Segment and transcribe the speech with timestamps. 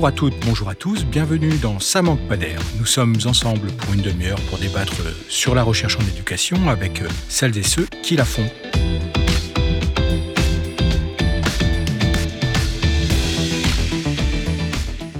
[0.00, 2.58] Bonjour à toutes, bonjour à tous, bienvenue dans Ça manque pas d'air.
[2.78, 4.94] Nous sommes ensemble pour une demi-heure pour débattre
[5.28, 8.46] sur la recherche en éducation avec celles et ceux qui la font.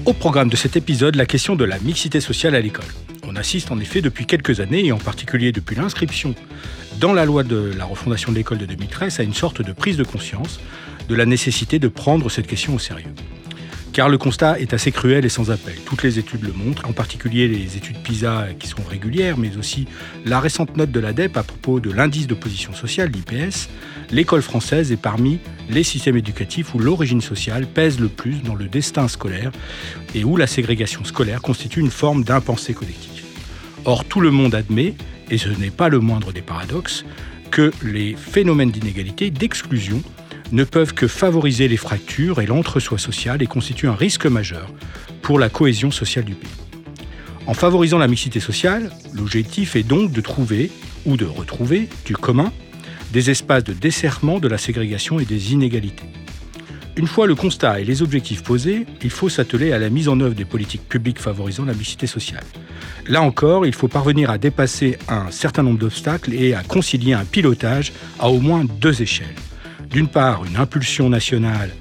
[0.07, 2.83] Au programme de cet épisode, la question de la mixité sociale à l'école.
[3.27, 6.33] On assiste en effet depuis quelques années, et en particulier depuis l'inscription
[6.99, 9.97] dans la loi de la refondation de l'école de 2013, à une sorte de prise
[9.97, 10.59] de conscience
[11.07, 13.13] de la nécessité de prendre cette question au sérieux.
[13.93, 15.75] Car le constat est assez cruel et sans appel.
[15.85, 19.85] Toutes les études le montrent, en particulier les études PISA qui sont régulières, mais aussi
[20.25, 23.67] la récente note de l'ADEP à propos de l'indice d'opposition sociale, l'IPS.
[24.09, 28.69] L'école française est parmi les systèmes éducatifs où l'origine sociale pèse le plus dans le
[28.69, 29.51] destin scolaire
[30.15, 33.25] et où la ségrégation scolaire constitue une forme d'impensée collective.
[33.83, 34.93] Or, tout le monde admet,
[35.29, 37.03] et ce n'est pas le moindre des paradoxes,
[37.49, 40.01] que les phénomènes d'inégalité, d'exclusion,
[40.51, 44.69] ne peuvent que favoriser les fractures et l'entre-soi social et constituent un risque majeur
[45.21, 46.49] pour la cohésion sociale du pays.
[47.47, 50.71] En favorisant la mixité sociale, l'objectif est donc de trouver
[51.05, 52.51] ou de retrouver du commun
[53.11, 56.05] des espaces de desserrement de la ségrégation et des inégalités.
[56.97, 60.19] Une fois le constat et les objectifs posés, il faut s'atteler à la mise en
[60.19, 62.43] œuvre des politiques publiques favorisant la mixité sociale.
[63.07, 67.25] Là encore, il faut parvenir à dépasser un certain nombre d'obstacles et à concilier un
[67.25, 69.35] pilotage à au moins deux échelles
[69.91, 71.71] d'une part, une impulsion nationale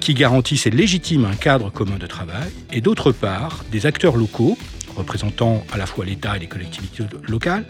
[0.00, 4.56] qui garantisse et légitime un cadre commun de travail, et d'autre part, des acteurs locaux,
[4.96, 7.64] représentant à la fois l'État et les collectivités locales,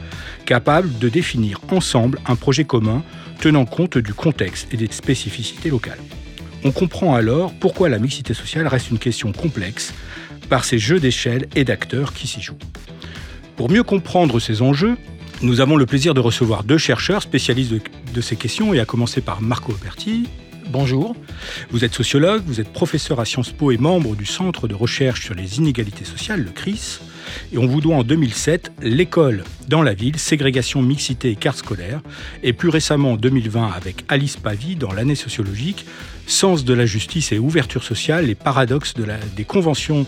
[0.47, 3.03] capables de définir ensemble un projet commun
[3.41, 5.99] tenant compte du contexte et des spécificités locales.
[6.63, 9.95] On comprend alors pourquoi la mixité sociale reste une question complexe
[10.49, 12.59] par ces jeux d'échelle et d'acteurs qui s'y jouent.
[13.57, 14.97] Pour mieux comprendre ces enjeux,
[15.43, 17.73] nous avons le plaisir de recevoir deux chercheurs spécialistes
[18.15, 20.29] de, ces questions, et à commencer par Marco Berti.
[20.69, 21.17] Bonjour.
[21.71, 25.25] Vous êtes sociologue, vous êtes professeur à Sciences Po et membre du Centre de recherche
[25.25, 27.01] sur les inégalités sociales, le CRIS.
[27.53, 32.01] Et on vous doit en 2007 l'école dans la ville, ségrégation, mixité et carte scolaire.
[32.43, 35.87] Et plus récemment en 2020 avec Alice Pavie dans l'année sociologique,
[36.27, 38.95] sens de la justice et ouverture sociale, les paradoxes
[39.37, 40.07] des conventions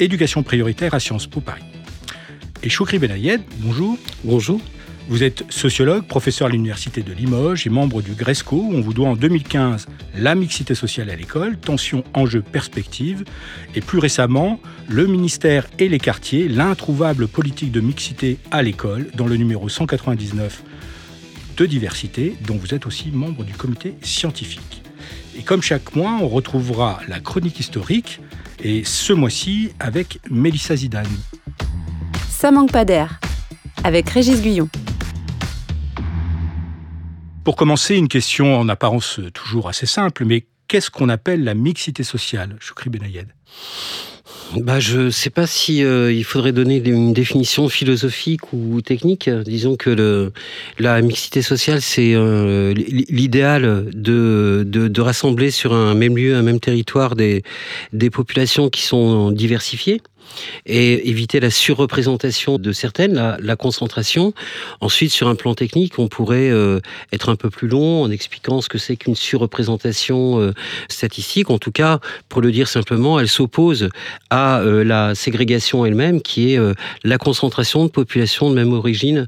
[0.00, 1.62] éducation prioritaire à Sciences Po Paris.
[2.62, 3.96] Et Choukri Benayed, bonjour.
[4.24, 4.60] Bonjour.
[5.08, 8.92] Vous êtes sociologue, professeur à l'Université de Limoges et membre du GRESCO, où on vous
[8.92, 13.24] doit en 2015 la mixité sociale à l'école, tension, enjeu, perspective,
[13.74, 19.26] et plus récemment, le ministère et les quartiers, l'introuvable politique de mixité à l'école, dans
[19.26, 20.62] le numéro 199
[21.56, 24.82] de diversité, dont vous êtes aussi membre du comité scientifique.
[25.38, 28.20] Et comme chaque mois, on retrouvera la chronique historique,
[28.62, 31.06] et ce mois-ci avec Mélissa Zidane.
[32.28, 33.20] Ça manque pas d'air,
[33.84, 34.68] avec Régis Guyon.
[37.48, 42.02] Pour commencer, une question en apparence toujours assez simple, mais qu'est-ce qu'on appelle la mixité
[42.02, 43.28] sociale, Choukri Benayed?
[44.58, 49.30] Bah, je ne sais pas si euh, il faudrait donner une définition philosophique ou technique.
[49.30, 50.30] Disons que
[50.78, 57.16] la mixité sociale, c'est euh, l'idéal de, rassembler sur un même lieu, un même territoire
[57.16, 57.42] des
[58.12, 60.02] populations qui sont diversifiées
[60.66, 64.34] et éviter la surreprésentation de certaines, la, concentration.
[64.80, 66.80] Ensuite, sur un plan technique, on pourrait euh,
[67.12, 70.52] être un peu plus long en expliquant ce que c'est qu'une surreprésentation euh,
[70.88, 71.50] statistique.
[71.50, 73.88] En tout cas, pour le dire simplement, elle s'oppose
[74.30, 76.58] à euh, la ségrégation elle-même, qui est
[77.04, 79.26] la concentration de populations de même origine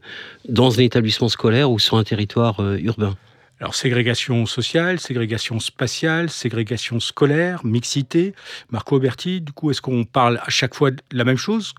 [0.48, 3.16] dans un établissement scolaire ou sur un territoire urbain.
[3.60, 8.34] Alors, ségrégation sociale, ségrégation spatiale, ségrégation scolaire, mixité.
[8.70, 11.74] Marco Berti, du coup, est-ce qu'on parle à chaque fois de la même chose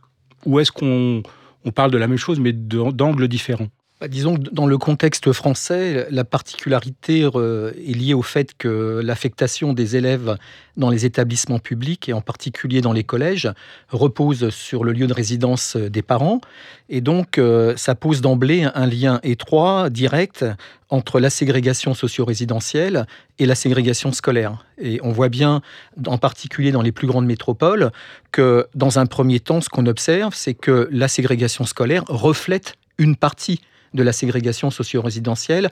[0.46, 1.24] ou est-ce qu'on
[1.66, 3.70] on parle de la même chose mais d'angles différents?
[4.08, 9.74] Disons que dans le contexte français, la particularité euh, est liée au fait que l'affectation
[9.74, 10.38] des élèves
[10.78, 13.52] dans les établissements publics et en particulier dans les collèges
[13.90, 16.42] repose sur le lieu de résidence des parents.
[16.90, 20.46] Et donc, euh, ça pose d'emblée un lien étroit, direct,
[20.90, 23.06] entre la ségrégation socio-résidentielle
[23.40, 24.66] et la ségrégation scolaire.
[24.78, 25.62] Et on voit bien,
[26.06, 27.92] en particulier dans les plus grandes métropoles,
[28.32, 33.16] que dans un premier temps, ce qu'on observe, c'est que la ségrégation scolaire reflète une
[33.16, 33.62] partie
[33.94, 35.70] de la ségrégation socio-résidentielle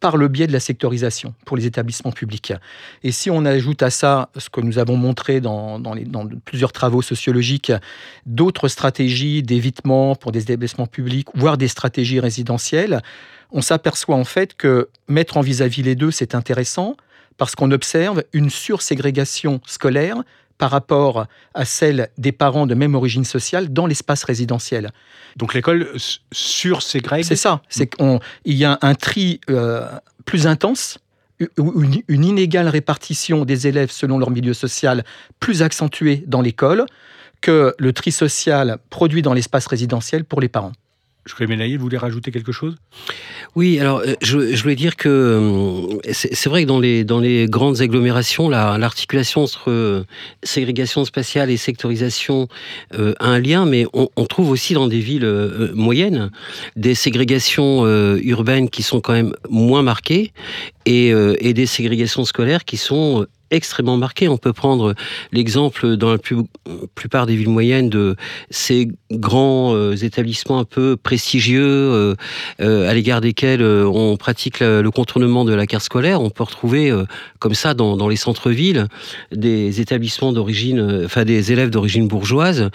[0.00, 2.52] par le biais de la sectorisation pour les établissements publics.
[3.02, 5.80] Et si on ajoute à ça ce que nous avons montré dans,
[6.44, 7.72] plusieurs travaux sociologiques,
[8.26, 13.00] d'autres stratégies d'évitement pour des établissements publics, voire des stratégies résidentielles,
[13.52, 16.96] on s'aperçoit en fait que mettre en vis-à-vis -vis les deux, c'est intéressant
[17.38, 20.22] parce qu'on observe une surségrégation scolaire
[20.58, 24.90] par rapport à celle des parents de même origine sociale dans l'espace résidentiel.
[25.36, 25.88] Donc l'école
[26.32, 29.88] sur ces C'est ça, c'est qu'il y a un tri euh,
[30.24, 30.98] plus intense
[31.58, 35.04] une inégale répartition des élèves selon leur milieu social
[35.38, 36.86] plus accentuée dans l'école
[37.40, 40.72] que le tri social produit dans l'espace résidentiel pour les parents.
[41.26, 42.76] Je crois que vous voulez rajouter quelque chose?
[43.56, 46.68] Oui, alors euh, je, voulais dire que euh, c'est vrai que
[47.02, 50.04] dans les, grandes agglomérations, l'articulation entre euh,
[50.44, 52.46] ségrégation spatiale et sectorisation
[52.92, 55.26] a un lien, mais on, trouve aussi dans des villes
[55.74, 56.30] moyennes
[56.76, 57.86] des ségrégations
[58.18, 60.32] urbaines qui sont quand même moins marquées
[60.84, 64.28] et des ségrégations scolaires qui sont extrêmement marqué.
[64.28, 64.94] On peut prendre
[65.32, 66.18] l'exemple dans la
[66.94, 68.16] plupart des villes moyennes de
[68.50, 72.14] ces grands euh, établissements un peu prestigieux euh,
[72.60, 76.20] euh, à l'égard desquels on pratique le contournement de la carte scolaire.
[76.20, 76.92] On peut retrouver
[77.38, 78.86] comme ça dans, les centres-villes
[79.32, 82.70] des établissements d'origine, enfin des élèves d'origine bourgeoise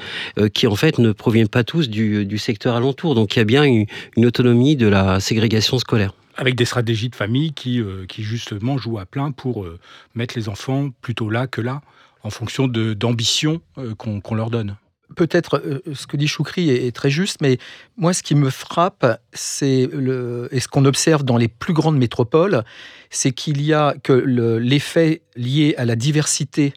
[0.53, 3.15] qui en fait ne proviennent pas tous du, secteur alentour.
[3.15, 7.15] Donc il y a bien une autonomie de la ségrégation scolaire avec des stratégies de
[7.15, 9.79] famille qui, euh, justement jouent à plein pour euh,
[10.15, 11.81] mettre les enfants plutôt là que là,
[12.23, 14.77] en fonction d'ambition euh, qu'on leur donne.
[15.15, 15.61] Peut-être
[15.93, 17.57] ce que dit Choukri est, très juste, mais
[17.97, 19.89] moi ce qui me frappe, c'est
[20.51, 22.63] et ce qu'on observe dans les plus grandes métropoles,
[23.09, 26.73] c'est qu'il y a que l'effet lié à la diversité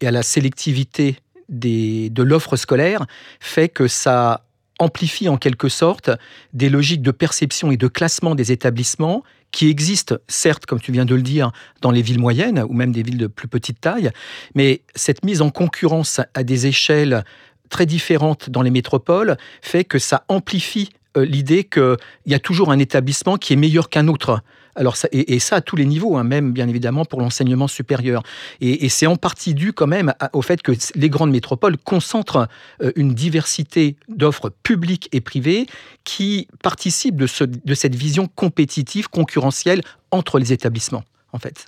[0.00, 1.16] et à la sélectivité
[1.48, 3.04] de l'offre scolaire
[3.40, 4.44] fait que ça
[4.82, 6.10] amplifie en quelque sorte
[6.52, 11.04] des logiques de perception et de classement des établissements qui existent, certes, comme tu viens
[11.04, 11.52] de le dire,
[11.82, 14.10] dans les villes moyennes ou même des villes de plus petite taille,
[14.54, 17.24] mais cette mise en concurrence à des échelles
[17.68, 21.96] très différentes dans les métropoles fait que ça amplifie euh, l'idée qu'il
[22.26, 24.42] y a toujours un établissement qui est meilleur qu'un autre.
[24.74, 28.22] Alors et, ça à tous les niveaux, hein, même bien évidemment pour l'enseignement supérieur.
[28.60, 32.48] Et, c'est en partie dû quand même au fait que les grandes métropoles concentrent
[32.82, 35.66] euh, une diversité d'offres publiques et privées
[36.04, 37.28] qui participent de,
[37.64, 41.66] de cette vision compétitive, concurrentielle entre les établissements, en fait.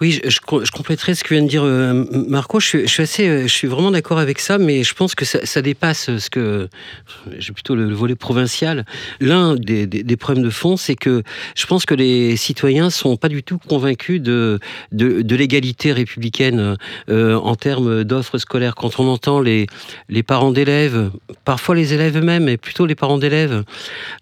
[0.00, 2.58] Oui, je, je, compléterai ce que vient de dire euh, Marco.
[2.58, 5.62] Je, suis assez, euh, je suis vraiment d'accord avec ça, mais je pense que ça,
[5.62, 6.68] dépasse ce que
[7.38, 8.86] j'ai plutôt le, volet provincial.
[9.20, 11.22] L'un des, problèmes de fond, c'est que
[11.54, 14.58] je pense que les citoyens sont pas du tout convaincus de
[14.90, 16.76] de, l'égalité républicaine
[17.08, 18.74] euh, en termes d'offres scolaires.
[18.74, 19.68] Quand on entend les
[20.08, 21.10] les parents d'élèves,
[21.44, 23.62] parfois les élèves eux-mêmes, mais plutôt les parents d'élèves,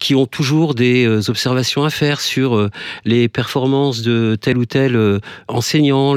[0.00, 2.68] qui ont toujours des observations à faire sur
[3.06, 5.20] les performances de tel ou tel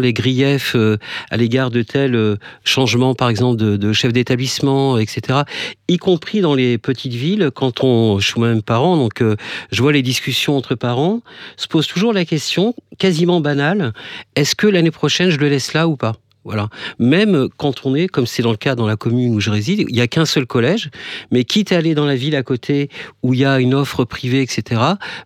[0.02, 0.98] les griefs euh,
[1.30, 5.42] à l'égard de tels euh, changements, par exemple, de, chef d'établissement, etc.
[5.88, 9.36] Y compris dans les petites villes, quand on, je suis moi-même parent, donc euh,
[9.72, 11.22] je vois les discussions entre parents,
[11.58, 13.94] se pose toujours la question, quasiment banale,
[14.36, 16.16] est-ce que l'année prochaine je le laisse là ou pas?
[16.46, 16.70] Voilà.
[17.00, 19.86] Même quand on est, comme c'est dans le cas dans la commune où je réside,
[19.90, 20.92] il n'y a qu'un seul collège,
[21.32, 22.90] mais quitte à aller dans la ville à côté
[23.24, 24.80] où il y a une offre privée, etc.,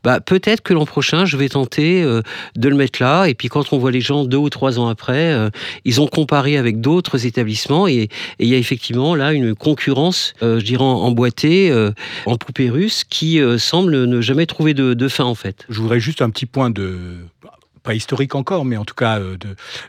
[0.03, 2.21] bah, peut-être que l'an prochain, je vais tenter euh,
[2.55, 3.25] de le mettre là.
[3.25, 5.49] Et puis quand on voit les gens deux ou trois ans après, euh,
[5.83, 8.07] ils ont comparé avec d'autres établissements et,
[8.39, 11.73] il y a effectivement là une concurrence, euh, je dirais, emboîtée,
[12.25, 15.65] en poupée russe, qui semble ne jamais trouver de, de fin en fait.
[15.69, 17.17] Je voudrais juste un petit point de
[17.83, 19.37] pas historique encore, mais en tout cas euh,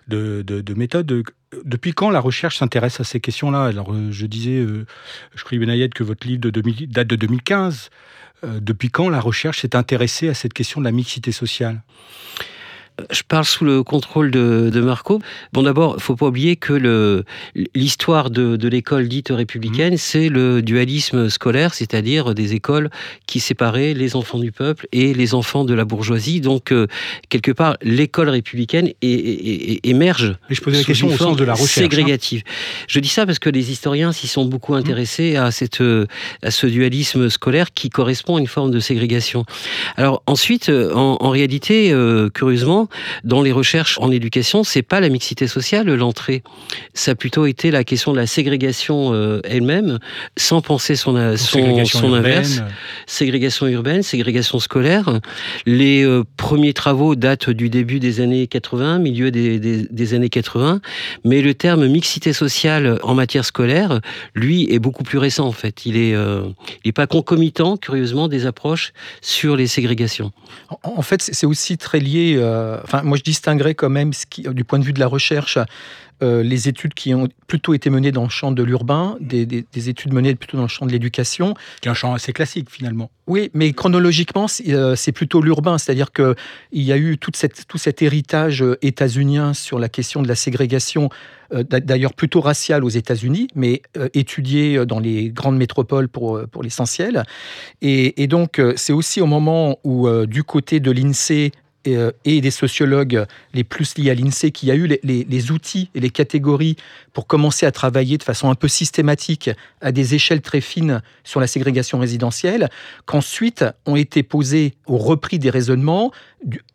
[0.08, 1.25] de, de, méthode.
[1.64, 3.64] Depuis quand la recherche s'intéresse à ces questions-là?
[3.64, 4.87] Alors, euh, je disais, euh,
[5.34, 6.50] je crois, Benayed, que votre livre de
[6.87, 7.90] date de 2015.
[8.42, 11.82] depuis quand la recherche s'est intéressée à cette question de la mixité sociale?
[13.11, 15.20] Je parle sous le contrôle de, de Marco.
[15.53, 17.25] Bon, d'abord, il faut pas oublier que
[17.75, 19.99] l'histoire de, de l'école dite républicaine, mmh.
[19.99, 22.91] c'est le dualisme scolaire, c'est-à-dire des écoles
[23.27, 26.41] qui séparaient les enfants du peuple et les enfants de la bourgeoisie.
[26.41, 26.87] Donc, euh,
[27.31, 30.37] quelque part, l'école républicaine émerge.
[30.51, 31.79] Et je posais la question au sens de la recherche.
[31.79, 31.81] Hein.
[31.81, 32.43] Ségrégative.
[32.87, 34.79] Je dis ça parce que les historiens s'y sont beaucoup mmh.
[34.79, 35.82] intéressés à, cette,
[36.43, 39.47] à ce dualisme scolaire qui correspond à une forme de ségrégation.
[39.97, 42.89] Alors, ensuite, euh, en, en réalité, euh, curieusement,
[43.25, 46.43] dans les recherches en éducation, c'est pas la mixité sociale l'entrée.
[46.94, 49.99] Ça a plutôt été la question de la ségrégation euh, elle-même,
[50.37, 52.63] sans penser son, son, son inverse.
[53.06, 55.20] Ségrégation urbaine, ségrégation scolaire.
[55.67, 60.81] Les euh, premiers travaux datent du début des années 80, milieu des, des, années 80,
[61.25, 64.01] mais le terme mixité sociale en matière scolaire,
[64.35, 65.87] lui, est beaucoup plus récent en fait.
[65.87, 66.43] Il est, euh,
[66.85, 70.32] il est pas concomitant, curieusement, des approches sur les ségrégations.
[70.82, 72.37] En fait, c'est aussi très lié
[72.82, 75.58] enfin, moi je distinguerais quand même, ce qui, du point de vue de la recherche,
[76.22, 80.12] euh, les études qui ont plutôt été menées dans le champ de l'urbain, des, études
[80.12, 81.55] menées plutôt dans le champ de l'éducation.
[81.81, 83.10] Qui est un champ assez classique finalement.
[83.27, 86.34] Oui, mais chronologiquement, c'est euh, plutôt l'urbain, c'est-à-dire qu'il
[86.72, 90.34] y a eu toute cette, tout cet héritage euh, états-unien sur la question de la
[90.34, 91.08] ségrégation,
[91.53, 93.82] d'ailleurs plutôt raciale aux États-Unis, mais
[94.15, 97.24] étudié dans les grandes métropoles pour, pour l'essentiel.
[97.82, 101.50] Et, et, donc, c'est aussi au moment où, du côté de l'INSEE,
[101.84, 106.10] et, des sociologues les plus liés à l'INSEE qui a eu les, outils et les
[106.10, 106.77] catégories
[107.13, 111.41] pour commencer à travailler de façon un peu systématique à des échelles très fines sur
[111.41, 112.69] la ségrégation résidentielle,
[113.06, 116.13] qu'ensuite ont été posés au repris des raisonnements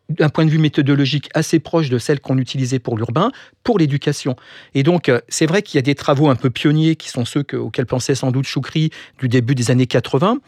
[0.08, 3.32] d'un point de vue méthodologique assez proche de celle qu'on utilisait pour l'urbain,
[3.64, 4.36] pour l'éducation.
[4.74, 7.24] Et donc, euh, c'est vrai qu'il y a des travaux un peu pionniers qui sont
[7.24, 10.38] ceux auxquels pensait sans doute Choukri du début des années 80,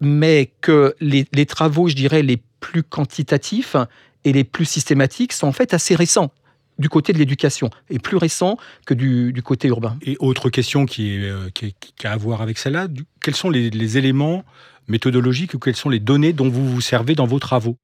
[0.00, 3.76] mais que les travaux, je dirais, les plus quantitatifs
[4.24, 6.30] et les plus systématiques sont en fait assez récents
[6.78, 8.56] du côté de l'éducation et plus récents
[8.86, 9.96] que du, côté urbain.
[10.02, 12.88] Et autre question qui, est, euh, qui, a à voir avec celle-là,
[13.20, 14.44] quels sont les, éléments
[14.86, 17.76] méthodologiques ou quelles sont les données dont vous vous servez dans vos travaux?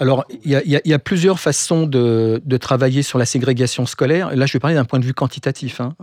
[0.00, 4.34] Alors, il y, a, plusieurs façons de, travailler sur la ségrégation scolaire.
[4.34, 5.80] Là, je vais parler d'un point de vue quantitatif.
[5.80, 5.94] Hein.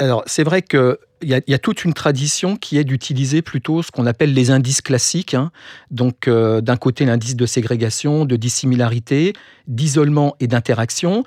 [0.00, 0.62] Alors, c'est vrai
[1.24, 4.80] qu'il y, a, toute une tradition qui est d'utiliser plutôt ce qu'on appelle les indices
[4.80, 5.34] classiques.
[5.34, 5.50] Hein.
[5.90, 9.32] Donc, euh, d'un côté, l'indice de ségrégation, de dissimilarité,
[9.66, 11.24] d'isolement et d'interaction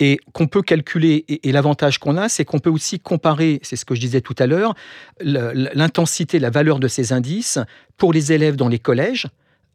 [0.00, 1.24] et qu'on peut calculer.
[1.28, 4.36] Et, l'avantage qu'on a, c'est qu'on peut aussi comparer, c'est ce que je disais tout
[4.38, 4.74] à l'heure,
[5.20, 7.58] l'intensité, la valeur de ces indices
[7.98, 9.26] pour les élèves dans les collèges,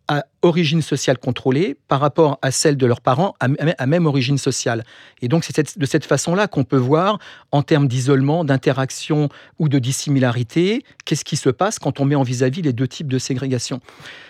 [0.08, 4.84] à origine sociale contrôlée par rapport à celle de leurs parents à, même origine sociale.
[5.22, 7.20] Et donc c'est de cette façon-là qu'on peut voir
[7.52, 12.24] en termes d'isolement, d'interaction ou de dissimilarité, qu'est-ce qui se passe quand on met en
[12.24, 13.82] vis-à-vis les deux types de ségrégation.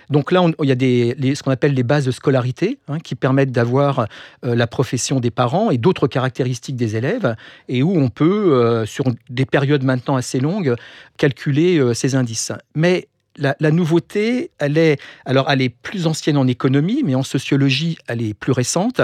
[0.09, 3.15] Donc là, il y a des, ce qu'on appelle les bases de scolarité hein, qui
[3.15, 4.07] permettent d'avoir
[4.45, 7.35] euh, la profession des parents et d'autres caractéristiques des élèves
[7.67, 10.75] et où on peut, euh, sur des périodes maintenant assez longues,
[11.17, 12.51] calculer euh, ces indices.
[12.75, 17.97] Mais la, nouveauté, elle est, alors elle est plus ancienne en économie, mais en sociologie,
[18.07, 19.01] elle est plus récente.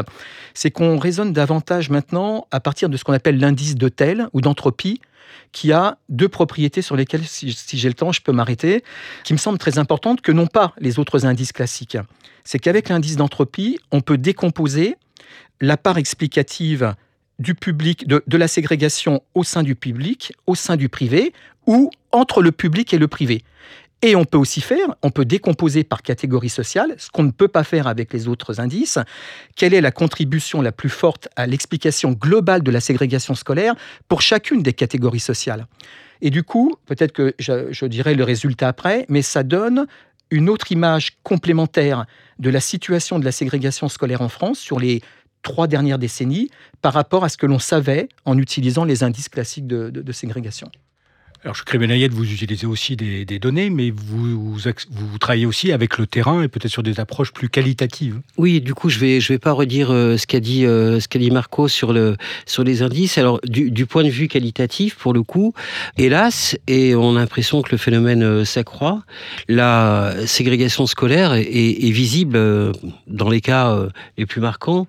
[0.53, 4.41] C'est qu'on raisonne davantage maintenant à partir de ce qu'on appelle l'indice de tel ou
[4.41, 5.01] d'entropie,
[5.51, 8.83] qui a deux propriétés sur lesquelles, si, j'ai le temps, je peux m'arrêter,
[9.23, 11.97] qui me semblent très importantes que non pas les autres indices classiques.
[12.43, 14.95] C'est qu'avec l'indice d'entropie, on peut décomposer
[15.59, 16.95] la part explicative
[17.39, 21.33] du public, de la ségrégation au sein du public, au sein du privé,
[21.65, 23.43] ou entre le public et le privé.
[24.03, 27.47] Et on peut aussi faire, on peut décomposer par catégorie sociale, ce qu'on ne peut
[27.47, 28.97] pas faire avec les autres indices.
[29.55, 33.75] Quelle est la contribution la plus forte à l'explication globale de la ségrégation scolaire
[34.07, 35.67] pour chacune des catégories sociales?
[36.21, 39.85] Et du coup, peut-être que je, dirai le résultat après, mais ça donne
[40.31, 42.05] une autre image complémentaire
[42.39, 45.01] de la situation de la ségrégation scolaire en France sur les
[45.43, 46.49] trois dernières décennies
[46.81, 50.71] par rapport à ce que l'on savait en utilisant les indices classiques de ségrégation.
[51.43, 56.05] Alors, je Benayet, vous utilisez aussi des, données, mais vous, vous, travaillez aussi avec le
[56.05, 58.19] terrain et peut-être sur des approches plus qualitatives.
[58.37, 61.31] Oui, du coup, je vais, je vais pas redire euh, ce qu'a dit, euh, dit
[61.31, 63.17] Marco sur, le, sur les indices.
[63.17, 65.55] Alors, du, point de vue qualitatif, pour le coup,
[65.97, 69.03] hélas, et on a l'impression que le phénomène euh, s'accroît,
[69.47, 72.39] la ségrégation scolaire est visible
[73.07, 74.87] dans les cas les plus marquants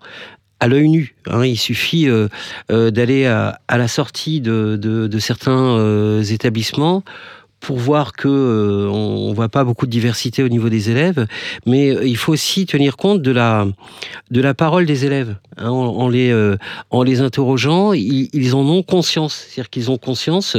[0.63, 1.17] à l'œil nu.
[1.27, 1.45] Hein.
[1.45, 2.29] Il suffit euh,
[2.71, 7.03] euh, d'aller à, la sortie de, certains euh, établissements
[7.59, 11.27] pour voir que on voit pas beaucoup de diversité au niveau des élèves,
[11.65, 13.67] mais il faut aussi tenir compte de la
[14.33, 15.37] de la parole des élèves.
[15.59, 15.71] Hein.
[15.71, 16.35] en, les
[16.91, 20.57] en les interrogeant, ils, en ont conscience, c'est-à-dire qu'ils ont conscience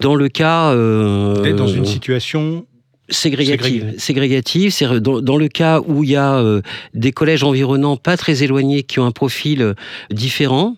[0.00, 2.66] dans le cas dans une situation
[3.10, 3.94] Ségrégative.
[3.98, 6.62] Ségrégative, c'est dans, dans, le cas où il y a euh,
[6.94, 9.74] des collèges environnants pas très éloignés qui ont un profil euh,
[10.10, 10.76] différent,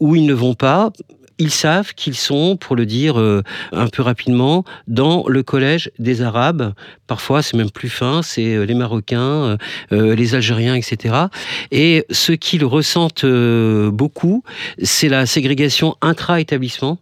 [0.00, 0.90] où ils ne vont pas,
[1.38, 6.22] ils savent qu'ils sont, pour le dire euh, un peu rapidement, dans le collège des
[6.22, 6.72] Arabes.
[7.06, 9.56] Parfois, c'est même plus fin, c'est les Marocains,
[9.90, 11.14] les Algériens, etc.
[11.70, 14.44] Et ce qu'ils ressentent beaucoup,
[14.82, 16.98] c'est la ségrégation intra-établissement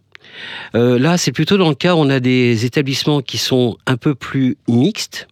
[0.75, 3.97] euh, là, c'est plutôt dans le cas où on a des établissements qui sont un
[3.97, 5.27] peu plus mixtes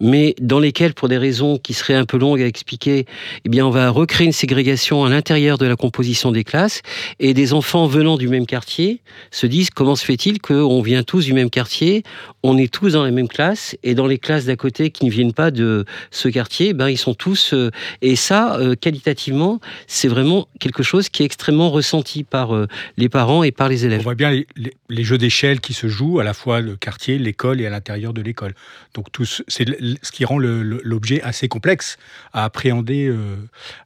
[0.00, 3.06] mais dans lesquels, pour des raisons qui seraient un peu longues à expliquer,
[3.44, 6.82] eh bien, on va recréer une ségrégation à l'intérieur de la composition des classes,
[7.18, 9.00] et des enfants venant du même quartier
[9.30, 12.02] se disent comment se fait-il qu'on vient tous du même quartier,
[12.42, 15.10] on est tous dans la même classe, et dans les classes d'à côté qui ne
[15.10, 17.54] viennent pas de ce quartier, ben, ils sont tous...
[17.54, 22.66] Euh, et ça, euh, qualitativement, c'est vraiment quelque chose qui est extrêmement ressenti par euh,
[22.96, 24.00] les parents et par les élèves.
[24.00, 24.46] On voit bien les,
[24.88, 28.12] les jeux d'échelle qui se jouent à la fois le quartier, l'école et à l'intérieur
[28.12, 28.54] de l'école.
[28.94, 29.66] Donc tous, c'est
[30.02, 31.98] ce qui rend l'objet assez complexe
[32.32, 33.06] à appréhender.
[33.06, 33.36] Euh.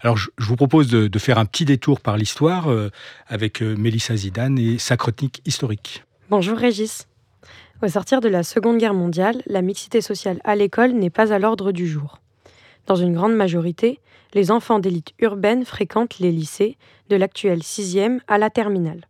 [0.00, 2.90] Alors, je, vous propose de, faire un petit détour par l'histoire euh,
[3.26, 6.04] avec euh, Mélissa Zidane et sa chronique historique.
[6.30, 7.08] Bonjour Régis.
[7.82, 11.38] Au sortir de la Seconde Guerre mondiale, la mixité sociale à l'école n'est pas à
[11.38, 12.20] l'ordre du jour.
[12.86, 13.98] Dans une grande majorité,
[14.34, 16.76] les enfants d'élite urbaine fréquentent les lycées,
[17.08, 19.06] de l'actuelle sixième à la terminale.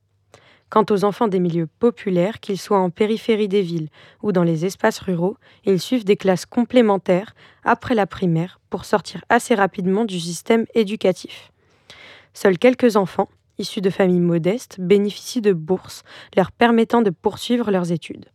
[0.68, 3.88] Quant aux enfants des milieux populaires, qu'ils soient en périphérie des villes
[4.22, 9.24] ou dans les espaces ruraux, ils suivent des classes complémentaires après la primaire pour sortir
[9.28, 11.52] assez rapidement du système éducatif.
[12.34, 16.02] Seuls quelques enfants, issus de familles modestes, bénéficient de bourses
[16.36, 18.26] leur permettant de poursuivre leurs études.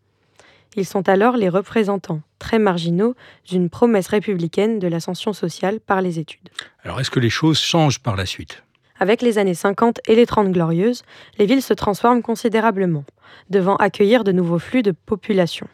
[0.78, 3.14] Ils sont alors les représentants très marginaux
[3.48, 6.50] d'une promesse républicaine de l'ascension sociale par les études.
[6.84, 8.64] Alors est-ce que les choses changent par la suite?
[9.02, 11.02] Avec les années 50 et les 30 glorieuses,
[11.40, 13.04] les villes se transforment considérablement,
[13.50, 15.68] devant accueillir de nouveaux flux de population.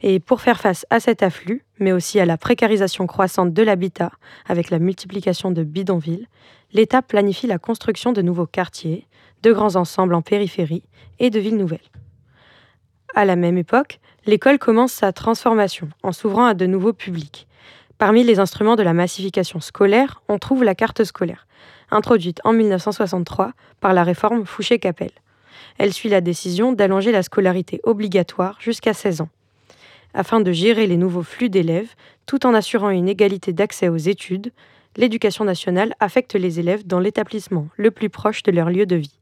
[0.00, 4.10] Et pour faire face à cet afflux, mais aussi à la précarisation croissante de l'habitat,
[4.46, 6.28] avec la multiplication de bidonvilles,
[6.72, 9.06] l'État planifie la construction de nouveaux quartiers,
[9.42, 10.84] de grands ensembles en périphérie
[11.18, 11.80] et de villes nouvelles.
[13.14, 17.46] À la même époque, l'école commence sa transformation en s'ouvrant à de nouveaux publics.
[17.98, 21.46] Parmi les instruments de la massification scolaire, on trouve la carte scolaire,
[21.90, 25.10] introduite en 1963 par la réforme Fouché-Capel.
[25.78, 29.28] Elle suit la décision d'allonger la scolarité obligatoire jusqu'à 16 ans.
[30.14, 34.52] Afin de gérer les nouveaux flux d'élèves, tout en assurant une égalité d'accès aux études,
[34.96, 39.18] l'éducation nationale affecte les élèves dans l'établissement le plus proche de leur lieu de vie.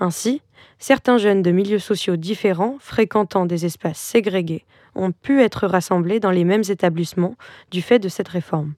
[0.00, 0.42] Ainsi,
[0.78, 4.64] certains jeunes de milieux sociaux différents, fréquentant des espaces ségrégés,
[4.96, 7.36] ont pu être rassemblés dans les mêmes établissements
[7.70, 8.74] du fait de cette réforme.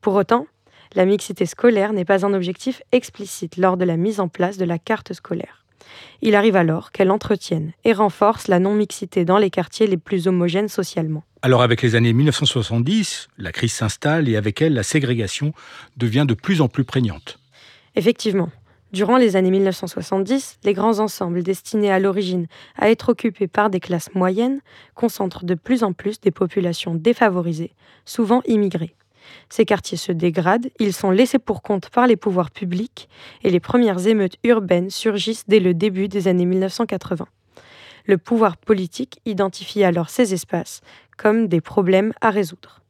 [0.00, 0.46] Pour autant,
[0.94, 4.64] la mixité scolaire n'est pas un objectif explicite lors de la mise en place de
[4.64, 5.64] la carte scolaire.
[6.22, 10.68] Il arrive alors qu'elle entretienne et renforce la non-mixité dans les quartiers les plus homogènes
[10.68, 11.24] socialement.
[11.42, 15.52] Alors avec les années 1970, la crise s'installe et avec elle, la ségrégation
[15.96, 17.38] devient de plus en plus prégnante.
[17.96, 18.50] Effectivement,
[18.92, 22.46] durant les années 1970, les grands ensembles destinés à l'origine
[22.76, 24.60] à être occupés par des classes moyennes
[24.94, 27.72] concentrent de plus en plus des populations défavorisées,
[28.04, 28.94] souvent immigrées.
[29.48, 33.08] Ces quartiers se dégradent, ils sont laissés pour compte par les pouvoirs publics
[33.42, 37.26] et les premières émeutes urbaines surgissent dès le début des années 1980.
[38.06, 40.80] Le pouvoir politique identifie alors ces espaces
[41.16, 42.80] comme des problèmes à résoudre.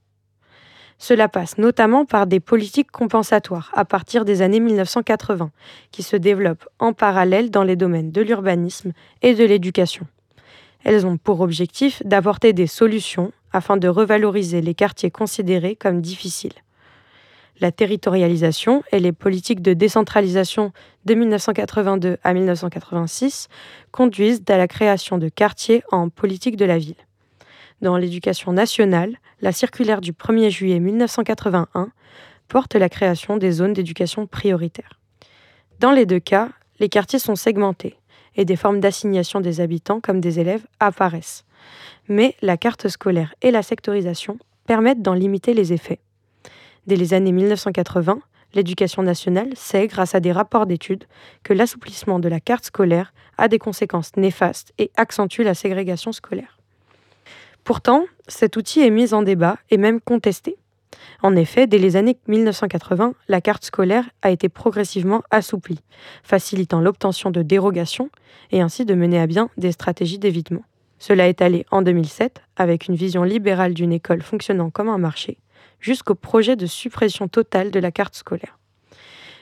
[0.99, 5.51] Cela passe notamment par des politiques compensatoires à partir des années 1980,
[5.91, 8.93] qui se développent en parallèle dans les domaines de l'urbanisme
[9.23, 10.07] et de l'éducation.
[10.85, 16.53] Elles ont pour objectif d'apporter des solutions afin de revaloriser les quartiers considérés comme difficiles.
[17.61, 20.73] La territorialisation et les politiques de décentralisation
[21.05, 23.49] de 1982 à 1986
[23.93, 26.97] conduisent à la création de quartiers en politique de la ville.
[27.81, 31.91] Dans l'éducation nationale, la circulaire du 1er juillet 1981
[32.49, 34.99] porte la création des zones d'éducation prioritaire.
[35.79, 36.49] Dans les deux cas,
[36.81, 37.97] les quartiers sont segmentés
[38.37, 41.45] et des formes d'assignation des habitants comme des élèves apparaissent.
[42.09, 46.01] Mais la carte scolaire et la sectorisation permettent d'en limiter les effets.
[46.87, 48.21] Dès les années 1980,
[48.55, 51.05] l'éducation nationale sait, grâce à des rapports d'études,
[51.43, 56.59] que l'assouplissement de la carte scolaire a des conséquences néfastes et accentue la ségrégation scolaire.
[57.65, 60.57] Pourtant, cet outil est mis en débat et même contesté.
[61.23, 65.81] En effet, dès les années 1980, la carte scolaire a été progressivement assouplie,
[66.23, 68.11] facilitant l'obtention de dérogations
[68.51, 70.65] et ainsi de mener à bien des stratégies d'évitement.
[70.99, 75.39] Cela est allé en 2007 avec une vision libérale d'une école fonctionnant comme un marché,
[75.81, 78.59] jusqu'au projet de suppression totale de la carte scolaire.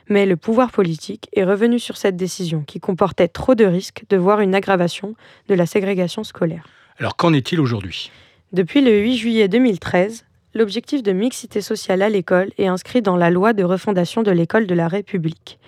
[0.08, 4.16] Mais le pouvoir politique est revenu sur cette décision qui comportait trop de risques de
[4.16, 5.14] voir une aggravation
[5.48, 6.66] de la ségrégation scolaire.
[6.98, 8.10] Alors qu'en est-il aujourd'hui?
[8.52, 13.30] Depuis le 8 juillet 2013, l'objectif de mixité sociale à l'école est inscrit dans la
[13.30, 15.58] loi de refondation de l'école de la République.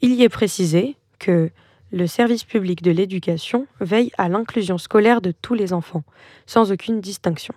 [0.00, 1.50] Il y est précisé que
[1.92, 6.02] le service public de l'éducation veille à l'inclusion scolaire de tous les enfants,
[6.46, 7.54] sans aucune distinction.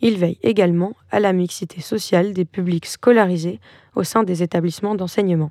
[0.00, 3.60] Il veille également à la mixité sociale des publics scolarisés
[3.94, 5.50] au sein des établissements d'enseignement.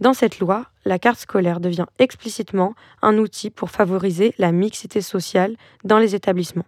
[0.00, 5.56] Dans cette loi, la carte scolaire devient explicitement un outil pour favoriser la mixité sociale
[5.84, 6.66] dans les établissements.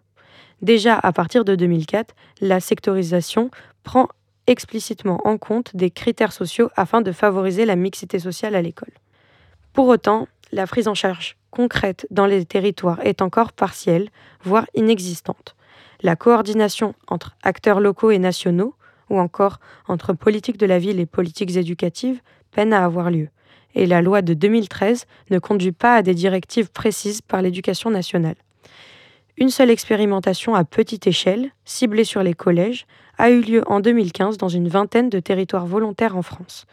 [0.62, 3.50] Déjà à partir de 2004, la sectorisation
[3.82, 4.08] prend
[4.46, 8.92] explicitement en compte des critères sociaux afin de favoriser la mixité sociale à l'école.
[9.72, 14.08] Pour autant, la prise en charge concrète dans les territoires est encore partielle,
[14.42, 15.56] voire inexistante.
[16.02, 18.74] La coordination entre acteurs locaux et nationaux,
[19.10, 23.28] ou encore entre politique de la ville et politiques éducatives, peine à avoir lieu.
[23.74, 28.36] Et la loi de 2013 ne conduit pas à des directives précises par l'éducation nationale.
[29.38, 32.86] Une seule expérimentation à petite échelle, ciblée sur les collèges,
[33.18, 36.64] a eu lieu en 2015 dans une vingtaine de territoires volontaires en France.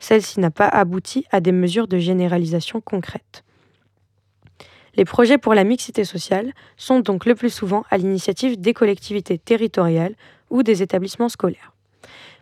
[0.00, 3.44] Celle-ci n'a pas abouti à des mesures de généralisation concrètes.
[4.96, 9.38] Les projets pour la mixité sociale sont donc le plus souvent à l'initiative des collectivités
[9.38, 10.16] territoriales
[10.50, 11.72] ou des établissements scolaires.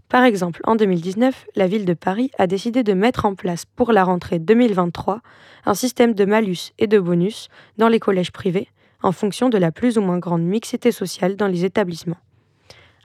[0.08, 3.92] Par exemple, en 2019, la ville de Paris a décidé de mettre en place pour
[3.92, 5.20] la rentrée 2023
[5.66, 8.68] un système de malus et de bonus dans les collèges privés
[9.06, 12.18] en fonction de la plus ou moins grande mixité sociale dans les établissements.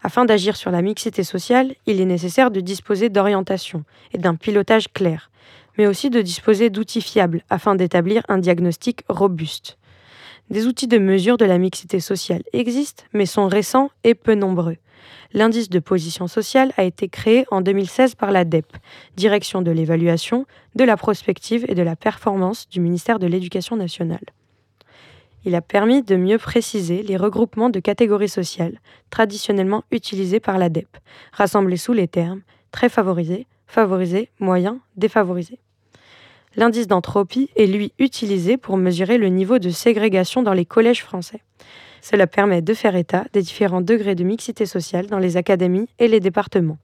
[0.02, 4.92] Afin d'agir sur la mixité sociale, il est nécessaire de disposer d'orientation et d'un pilotage
[4.92, 5.30] clair,
[5.78, 9.78] mais aussi de disposer d'outils fiables afin d'établir un diagnostic robuste.
[10.50, 14.78] Des outils de mesure de la mixité sociale existent, mais sont récents et peu nombreux.
[15.34, 18.66] L'indice de position sociale a été créé en 2016 par la DEP,
[19.18, 24.26] Direction de l'évaluation, de la prospective et de la performance du ministère de l'Éducation nationale.
[25.44, 30.70] Il a permis de mieux préciser les regroupements de catégories sociales traditionnellement utilisés par la
[30.70, 30.98] DEP,
[31.34, 35.60] rassemblés sous les termes très favorisés, favorisés, moyens, défavorisés.
[36.56, 41.42] L'indice d'entropie est lui utilisé pour mesurer le niveau de ségrégation dans les collèges français.
[42.02, 46.08] Cela permet de faire état des différents degrés de mixité sociale dans les académies et
[46.08, 46.78] les départements.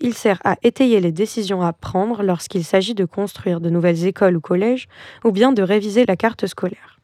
[0.00, 4.36] Il sert à étayer les décisions à prendre lorsqu'il s'agit de construire de nouvelles écoles
[4.36, 4.88] ou collèges,
[5.24, 6.97] ou bien de réviser la carte scolaire.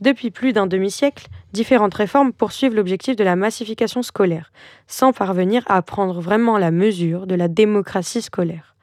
[0.00, 4.52] Depuis plus d'un demi-siècle, différentes réformes poursuivent l'objectif de la massification scolaire,
[4.86, 8.76] sans parvenir à prendre vraiment la mesure de la démocratie scolaire.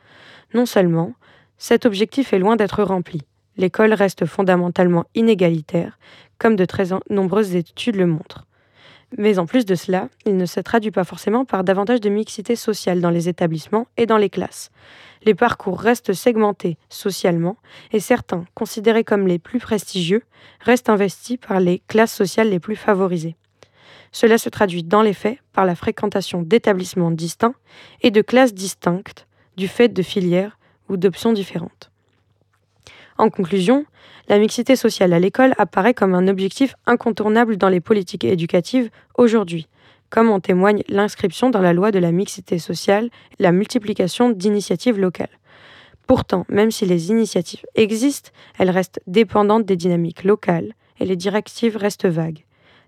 [0.55, 1.13] Non seulement,
[1.57, 3.21] cet objectif est loin d'être rempli,
[3.57, 5.99] l'école reste fondamentalement inégalitaire,
[6.39, 8.47] comme de très nombreuses études le montrent.
[9.17, 12.55] Mais en plus de cela, il ne se traduit pas forcément par davantage de mixité
[12.55, 14.71] sociale dans les établissements et dans les classes.
[15.23, 17.57] Les parcours restent segmentés socialement
[17.91, 20.23] et certains, considérés comme les plus prestigieux,
[20.61, 23.35] restent investis par les classes sociales les plus favorisées.
[24.11, 27.55] Cela se traduit dans les faits par la fréquentation d'établissements distincts
[28.01, 30.57] et de classes distinctes du fait de filières
[30.89, 31.91] ou d'options différentes.
[33.17, 33.85] En conclusion,
[34.29, 39.67] la mixité sociale à l'école apparaît comme un objectif incontournable dans les politiques éducatives aujourd'hui,
[40.09, 43.09] comme en témoigne l'inscription dans la loi de la mixité sociale
[43.39, 45.39] la multiplication d'initiatives locales.
[46.07, 51.77] Pourtant, même si les initiatives existent, elles restent dépendantes des dynamiques locales et les directives
[51.77, 52.43] restent vagues.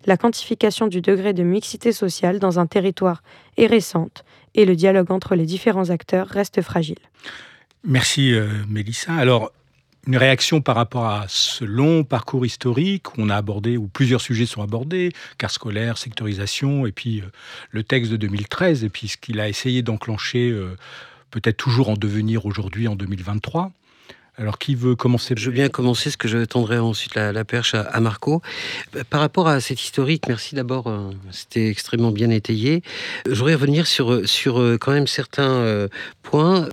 [0.06, 3.24] La quantification du degré de mixité sociale dans un territoire
[3.58, 7.00] est récente et le dialogue entre les différents acteurs reste fragile.
[7.84, 9.14] Merci euh, Mélissa.
[10.08, 14.22] Une réaction par rapport à ce long parcours historique où on a abordé, où plusieurs
[14.22, 17.26] sujets sont abordés, carte scolaire, sectorisation, et puis euh,
[17.72, 20.78] le texte de 2013, et puis ce qu'il a essayé d'enclencher, euh,
[21.32, 23.72] peut-être toujours en devenir aujourd'hui en 2023.
[24.38, 27.74] Alors, qui veut commencer Je veux bien commencer, ce que je tendrai ensuite la, perche
[27.74, 28.42] à, Marco.
[29.10, 32.84] Par rapport à cette historique, merci d'abord, euh, c'était extrêmement bien étayé.
[33.26, 35.88] Je voudrais revenir sur, sur euh, quand même certains euh,
[36.22, 36.68] points.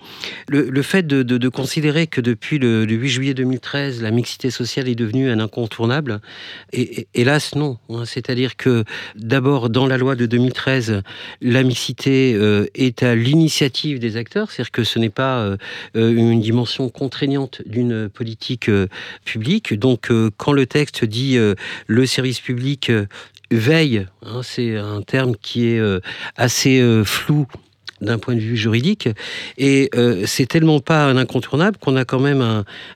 [0.49, 5.31] Le, fait de, considérer que depuis le, 8 juillet 2013, la mixité sociale est devenue
[5.31, 6.21] un incontournable,
[6.73, 7.79] et, hélas, non.
[7.91, 8.05] Hein.
[8.07, 8.83] C'est-à-dire que
[9.15, 11.03] d'abord, dans la loi de 2013,
[11.41, 12.33] la mixité
[12.75, 15.57] est à l'initiative des acteurs, c'est-à-dire que ce n'est pas
[15.95, 18.87] une dimension contraignante d'une politique euh,
[19.25, 19.75] publique.
[19.75, 21.55] Donc, euh, quand le texte dit euh,
[21.87, 22.91] le service public
[23.51, 25.81] veille, hein, c'est un terme qui est
[26.37, 27.47] assez flou
[28.03, 29.09] d'un point de vue juridique.
[29.59, 32.43] Et euh, c'est tellement pas un incontournable qu'on a quand même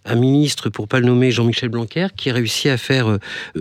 [0.04, 3.18] un, ministre, pour pas le nommer, Jean-Michel Blanquer, qui a réussi à faire euh,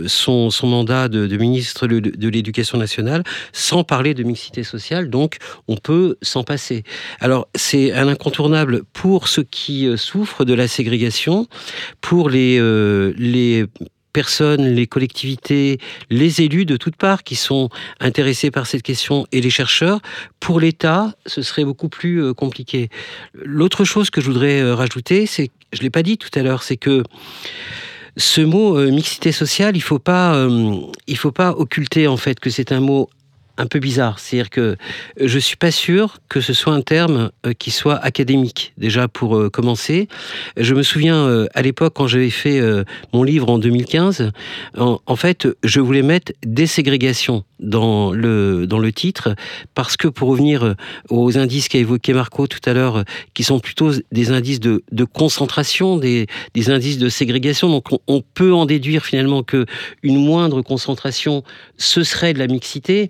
[0.07, 5.09] son, mandat de, ministre de, de l'Éducation nationale sans parler de mixité sociale.
[5.09, 6.83] Donc, on peut s'en passer.
[7.19, 11.47] Alors, c'est un incontournable pour ceux qui euh, souffrent de la ségrégation,
[12.01, 12.59] pour les,
[13.17, 13.65] les
[14.15, 15.77] personnes, les collectivités,
[16.09, 17.67] les élus de toutes parts qui sont
[17.99, 19.99] intéressés par cette question et les chercheurs.
[20.39, 22.87] Pour l'État, ce serait beaucoup plus euh, compliqué.
[23.33, 26.63] L'autre chose que je voudrais euh, rajouter, c'est, je l'ai pas dit tout à l'heure,
[26.63, 27.03] c'est que
[28.15, 30.47] ce mot euh, mixité sociale, il faut pas,
[31.07, 33.09] il faut pas occulter en fait que c'est un mot
[33.57, 34.19] un peu bizarre.
[34.19, 34.75] C'est-à-dire que
[35.19, 39.37] je suis pas sûr que ce soit un terme euh, qui soit académique, déjà pour
[39.37, 40.07] euh, commencer.
[40.57, 42.61] Je me souviens euh, à l'époque, quand j'avais fait
[43.13, 44.31] mon livre en 2015,
[44.77, 49.35] en, fait, je voulais mettre déségrégation dans le, dans le titre,
[49.73, 50.75] parce que pour revenir
[51.09, 54.81] aux indices qu'a évoqué Marco tout à l'heure, qui sont plutôt des indices de,
[55.13, 59.65] concentration, des, des, indices de ségrégation, donc on, on peut en déduire finalement que
[60.03, 61.43] une moindre concentration,
[61.77, 63.09] ce serait de la mixité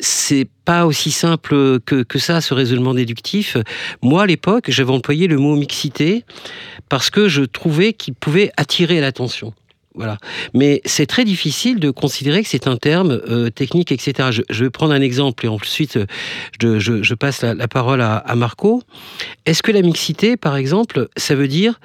[0.00, 3.56] c'est pas aussi simple que, ça, ce raisonnement déductif.
[4.02, 6.24] Moi, à l'époque, j'avais employé le mot mixité
[6.88, 9.54] parce que je trouvais qu'il pouvait attirer l'attention.
[9.94, 10.16] Voilà.
[10.54, 14.30] Mais c'est très difficile de considérer que c'est un terme euh, technique, etc.
[14.48, 15.98] Je, vais prendre un exemple et ensuite
[16.60, 18.82] je, je, passe la, parole à, Marco.
[19.44, 21.78] Est-ce que la mixité, par exemple, ça veut dire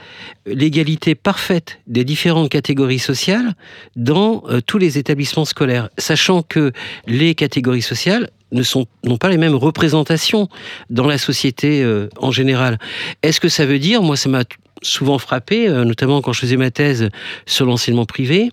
[0.46, 3.56] l'égalité parfaite des différentes catégories sociales
[3.98, 6.72] dans euh, tous les établissements scolaires, sachant que
[7.08, 10.48] les catégories sociales n'ont pas les mêmes représentations
[10.90, 12.80] dans la société euh, en général?
[13.22, 14.44] Est-ce que ça veut dire, moi ça m'a
[14.82, 17.10] souvent frappé, euh, notamment quand je faisais ma thèse
[17.46, 18.52] sur l'enseignement privé,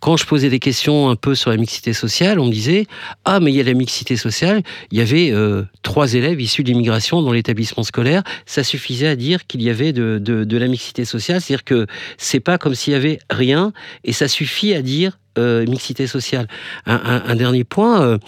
[0.00, 2.86] quand je posais des questions un peu sur la mixité sociale, on me disait
[3.24, 6.62] ah mais il y a la mixité sociale, il y avait euh, trois élèves issus
[6.62, 11.04] de l'immigration dans l'établissement scolaire, ça suffisait à dire qu'il y avait de, la mixité
[11.04, 13.72] sociale, c'est-à-dire que c'est pas comme s'il y avait rien
[14.04, 16.46] et ça suffit à dire euh, mixité sociale.
[16.86, 18.18] Un, dernier point,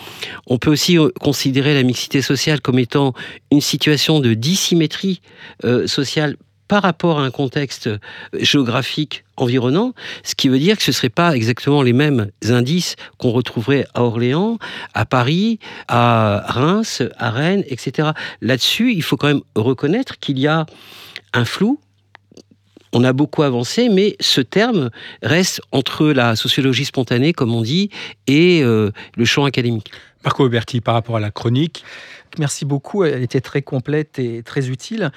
[0.48, 3.14] on peut aussi considérer la mixité sociale comme étant
[3.52, 5.20] une situation de dissymétrie
[5.86, 6.36] sociale
[6.68, 7.88] par rapport à un contexte
[8.34, 12.96] géographique environnant, ce qui veut dire que ce ne seraient pas exactement les mêmes indices
[13.18, 14.58] qu'on retrouverait à Orléans,
[14.94, 18.10] à Paris, à Reims, à Rennes, etc.
[18.40, 20.66] Là-dessus, il faut quand même reconnaître qu'il y a
[21.32, 21.80] un flou
[22.92, 24.90] on a beaucoup avancé, mais ce terme
[25.22, 27.90] reste entre la sociologie spontanée, comme on dit,
[28.26, 29.90] et euh, le champ académique.
[30.24, 31.84] Marco Berti, par rapport à la chronique.
[32.38, 35.10] Merci beaucoup, elle était très complète et très utile.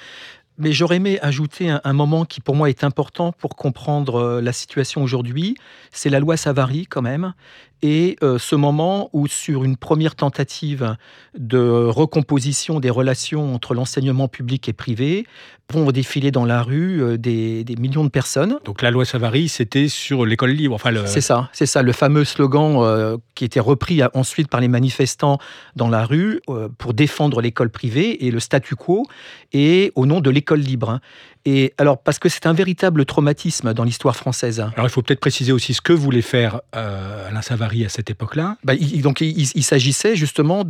[0.60, 4.52] Mais j'aurais aimé ajouter un, moment qui pour moi est important pour comprendre euh, la
[4.52, 5.56] situation aujourd'hui.
[5.90, 7.32] C'est la loi Savary quand même.
[7.80, 10.96] Et euh, ce moment où sur une première tentative
[11.34, 15.26] de recomposition des relations entre l'enseignement public et privé,
[15.70, 18.58] vont défiler dans la rue euh, des, des, millions de personnes.
[18.64, 20.74] Donc la loi Savary, c'était sur l'école libre.
[20.74, 21.06] Enfin, le...
[21.06, 25.38] C'est ça, c'est ça, le fameux slogan euh, qui était repris ensuite par les manifestants
[25.76, 29.06] dans la rue euh, pour défendre l'école privée et le statu quo,
[29.52, 31.00] et au nom de l'école libre.
[31.46, 34.60] Et alors, parce que c'est un véritable traumatisme dans l'histoire française.
[34.60, 38.10] Alors, il faut peut-être préciser aussi ce que voulait faire euh, Alain Savary à cette
[38.10, 38.56] époque-là.
[38.62, 40.64] Bah, donc, il, il s'agissait justement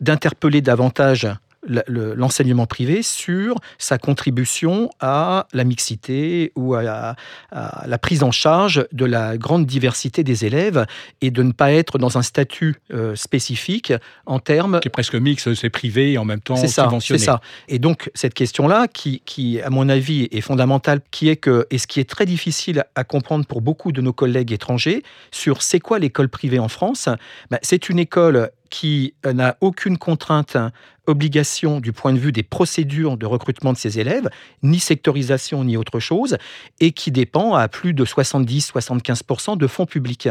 [0.00, 1.28] d'interpeller davantage
[1.66, 7.16] l'enseignement privé sur sa contribution à la mixité ou à,
[7.50, 10.86] à, la prise en charge de la grande diversité des élèves
[11.20, 13.92] et de ne pas être dans un statut euh, spécifique
[14.26, 14.80] en termes...
[14.80, 17.18] Qui est presque mixte, c'est privé et en même temps subventionné.
[17.18, 17.40] C'est ça.
[17.68, 21.78] Et donc cette question-là, qui, qui, à mon avis est fondamentale, qui est que, et
[21.78, 25.80] ce qui est très difficile à comprendre pour beaucoup de nos collègues étrangers, sur c'est
[25.80, 27.08] quoi l'école privée en France,
[27.50, 30.56] ben, c'est une école qui n'a aucune contrainte,
[31.06, 34.28] obligation du point de vue des procédures de recrutement de ses élèves,
[34.62, 36.36] ni sectorisation ni autre chose,
[36.80, 40.28] et qui dépend à plus de 70-75% de fonds publics.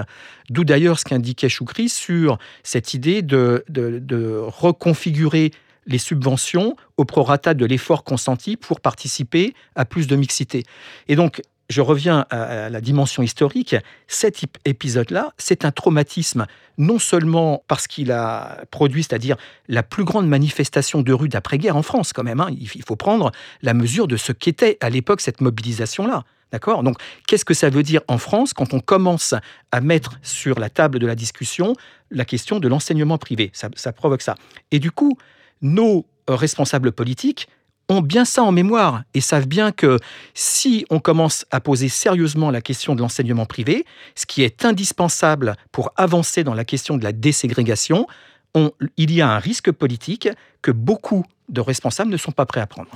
[0.50, 5.52] D'où d'ailleurs ce qu'indiquait Choukri sur cette idée de, de, de reconfigurer
[5.88, 10.64] les subventions au prorata de l'effort consenti pour participer à plus de mixité.
[11.08, 13.76] Et donc, je reviens à la dimension historique,
[14.08, 16.46] cet épisode-là, c'est un traumatisme,
[16.78, 21.82] non seulement parce qu'il a produit, c'est-à-dire la plus grande manifestation de rue d'après-guerre en
[21.82, 22.42] France, quand même.
[22.42, 22.50] Hein.
[22.52, 23.32] Il faut prendre
[23.62, 26.24] la mesure de ce qu'était à l'époque cette mobilisation-là.
[26.52, 26.84] D'accord?
[26.84, 29.34] Donc, qu'est-ce que ça veut dire en France quand on commence
[29.72, 31.78] à mettre sur la table de la discussion
[32.10, 33.52] la question de l'enseignement privé?
[33.54, 34.36] Ça, ça provoque ça.
[34.72, 35.18] Et du coup,
[35.62, 37.48] nos responsables politiques
[37.92, 40.00] ont bien ça en mémoire et savent bien que
[40.34, 45.56] si on commence à poser sérieusement la question de l'enseignement privé, ce qui est indispensable
[45.72, 48.08] pour avancer dans la question de la déségrégation,
[48.56, 50.30] on, il y a un risque politique
[50.62, 52.90] que beaucoup de responsables ne sont pas prêts à prendre.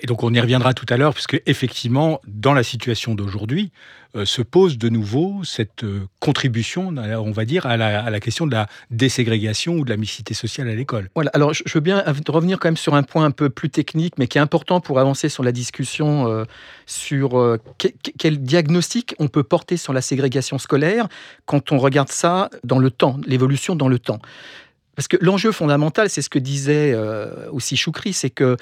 [0.00, 3.70] Et donc on y reviendra tout à l'heure, puisque effectivement, dans la situation d'aujourd'hui,
[4.16, 8.52] euh, se pose de nouveau cette euh, contribution, on va dire, à la, question de
[8.52, 11.10] la déségrégation ou de la mixité sociale à l'école.
[11.16, 14.14] Voilà, alors je, veux bien revenir quand même sur un point un peu plus technique,
[14.18, 16.44] mais qui est important pour avancer sur la discussion euh,
[16.86, 21.08] sur euh, que, quel diagnostic on peut porter sur la ségrégation scolaire
[21.44, 24.20] quand on regarde ça dans le temps, l'évolution dans le temps.
[24.94, 26.96] Parce que l'enjeu fondamental, c'est ce que disait
[27.50, 28.56] aussi Choukri, c'est que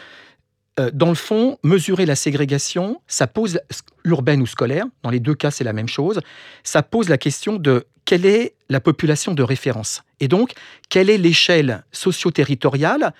[0.93, 3.61] dans le fond, mesurer la ségrégation, ça pose
[4.05, 6.21] urbaine ou scolaire, dans les deux cas c'est la même chose,
[6.63, 10.03] ça pose la question de quelle est la population de référence.
[10.21, 10.53] Et donc
[10.89, 13.13] quelle est l'échelle socio-territoriale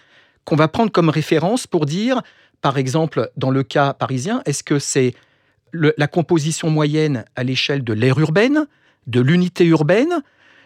[0.45, 2.23] qu'on va prendre comme référence pour dire,
[2.61, 5.15] par exemple, dans le cas parisien, est-ce que c'est
[5.73, 8.67] la composition moyenne à l'échelle de l'aire urbaine,
[9.07, 10.23] de l'unité urbaine,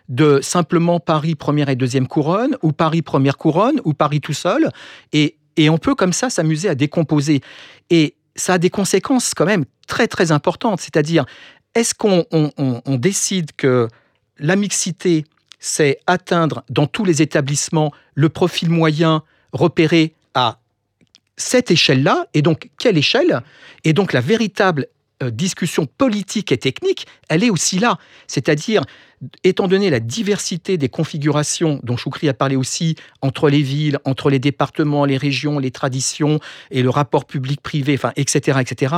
[0.08, 4.70] de simplement Paris première et deuxième couronne, ou Paris première couronne, ou Paris tout seul,
[5.12, 7.40] et et on peut comme ça s'amuser à décomposer.
[7.90, 10.80] Et ça a des conséquences quand même très très importantes.
[10.80, 11.24] C'est-à-dire,
[11.74, 13.88] est-ce qu'on on, on, on décide que
[14.38, 15.24] la mixité,
[15.58, 20.58] c'est atteindre dans tous les établissements le profil moyen repéré à
[21.38, 23.42] cette échelle-là, et donc quelle échelle?
[23.84, 24.86] Et donc la véritable
[25.30, 27.98] discussion politique et technique, elle est aussi là.
[28.26, 28.82] C'est-à-dire,
[29.44, 34.30] étant donné la diversité des configurations dont Choukri a parlé aussi entre les villes, entre
[34.30, 36.38] les départements, les régions, les traditions
[36.70, 38.94] et le rapport public-privé, enfin, etc., etc.,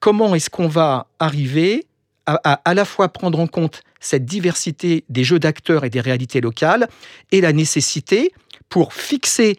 [0.00, 1.86] comment est-ce qu'on va arriver
[2.26, 6.00] à, à, à la fois prendre en compte cette diversité des jeux d'acteurs et des
[6.00, 6.88] réalités locales
[7.32, 8.32] et la nécessité
[8.68, 9.58] pour fixer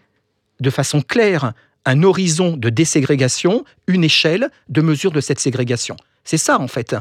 [0.60, 1.54] de façon claire
[1.88, 5.96] un horizon de déségrégation, une échelle de mesure de cette ségrégation.
[6.26, 6.96] C'est ça, en fait,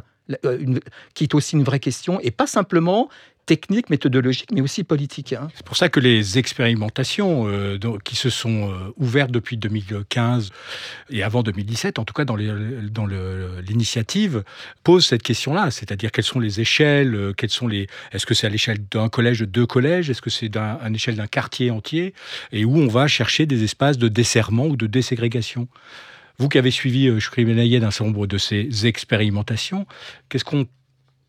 [0.45, 0.79] euh,
[1.13, 3.09] qui est aussi une vraie question, et pas simplement
[3.47, 5.33] technique, méthodologique, mais aussi politique.
[5.33, 5.49] Hein.
[5.55, 10.51] C'est pour ça que les expérimentations euh, qui se sont euh, ouvertes depuis 2015
[11.11, 14.43] et avant 2017, en tout cas dans l'initiative,
[14.83, 18.49] posent cette question-là, c'est-à-dire quelles sont les échelles, euh, quelles sont les, est-ce que c'est
[18.49, 22.15] à l'échelle d'un collège, de deux collèges, est-ce que c'est à l'échelle d'un quartier entier,
[22.51, 25.69] et où on va chercher des espaces de desserrement ou de déségrégation.
[26.39, 29.87] Vous qui avez suivi, je suis d'un certain nombre de ces expérimentations,
[30.29, 30.67] qu'est-ce qu'on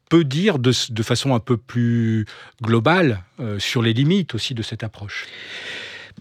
[0.09, 0.71] peut dire de,
[1.03, 2.25] façon un peu plus
[2.61, 5.25] globale euh, sur les limites aussi de cette approche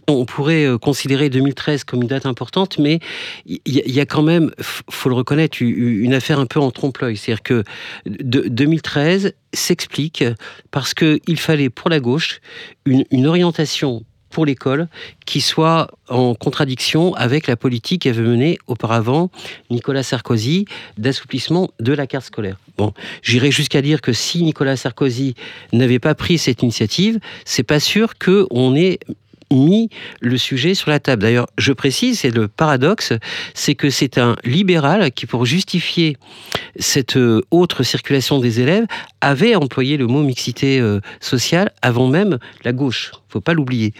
[0.08, 3.00] on pourrait euh, considérer 2013 comme une date importante, mais
[3.46, 7.16] il y, a quand même, faut le reconnaître, une affaire un peu en trompe-l'œil.
[7.16, 7.64] C'est-à-dire que
[8.06, 10.24] 2013 s'explique
[10.70, 12.40] parce qu'il fallait pour la gauche
[12.84, 14.04] une orientation
[14.44, 14.88] l'école
[15.24, 19.30] qui soit en contradiction avec la politique qu'avait menée auparavant
[19.70, 20.66] Nicolas Sarkozy
[20.98, 22.58] d'assouplissement de la carte scolaire.
[22.76, 25.34] Bon, j'irais jusqu'à dire que si Nicolas Sarkozy
[25.72, 28.98] n'avait pas pris cette initiative, c'est pas sûr qu'on ait
[29.50, 31.22] mis le sujet sur la table.
[31.22, 33.12] D'ailleurs, je précise, c'est le paradoxe,
[33.54, 36.16] c'est que c'est un libéral qui, pour justifier
[36.78, 38.86] cette euh, autre circulation des élèves,
[39.20, 43.92] avait employé le mot mixité euh, sociale avant même la gauche faut pas l'oublier.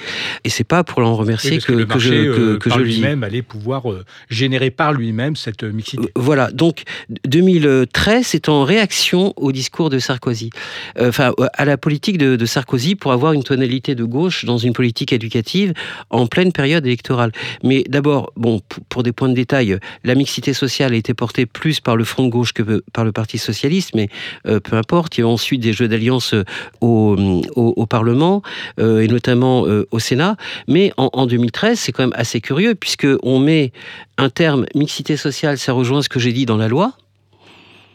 [0.44, 3.90] Et c'est pas pour l'en remercier que, que, je, que, que je lui-même allait pouvoir
[3.90, 6.09] euh, générer par lui-même cette euh, mixité.
[6.16, 6.51] Voilà.
[6.51, 6.85] Donc
[7.27, 10.51] 2013, c'est en réaction au discours de Sarkozy,
[10.99, 14.57] euh, enfin à la politique de, de, Sarkozy pour avoir une tonalité de gauche dans
[14.57, 15.75] une politique éducative
[16.11, 17.33] en pleine période électorale.
[17.62, 21.81] Mais d'abord, bon, pour des points de détail, la mixité sociale a été portée plus
[21.81, 24.09] par le Front de gauche que par le Parti socialiste, mais
[24.44, 25.18] peu importe.
[25.18, 26.35] Il y a ensuite des jeux d'alliance
[26.81, 27.16] au,
[27.57, 28.42] au, au, Parlement
[28.79, 30.36] et notamment notamment euh, au Sénat.
[30.68, 33.72] Mais en, 2013, c'est quand même assez curieux, puisqu'on met
[34.18, 36.92] un terme mixité sociale, ça rejoint ce que j'ai dit dans la loi,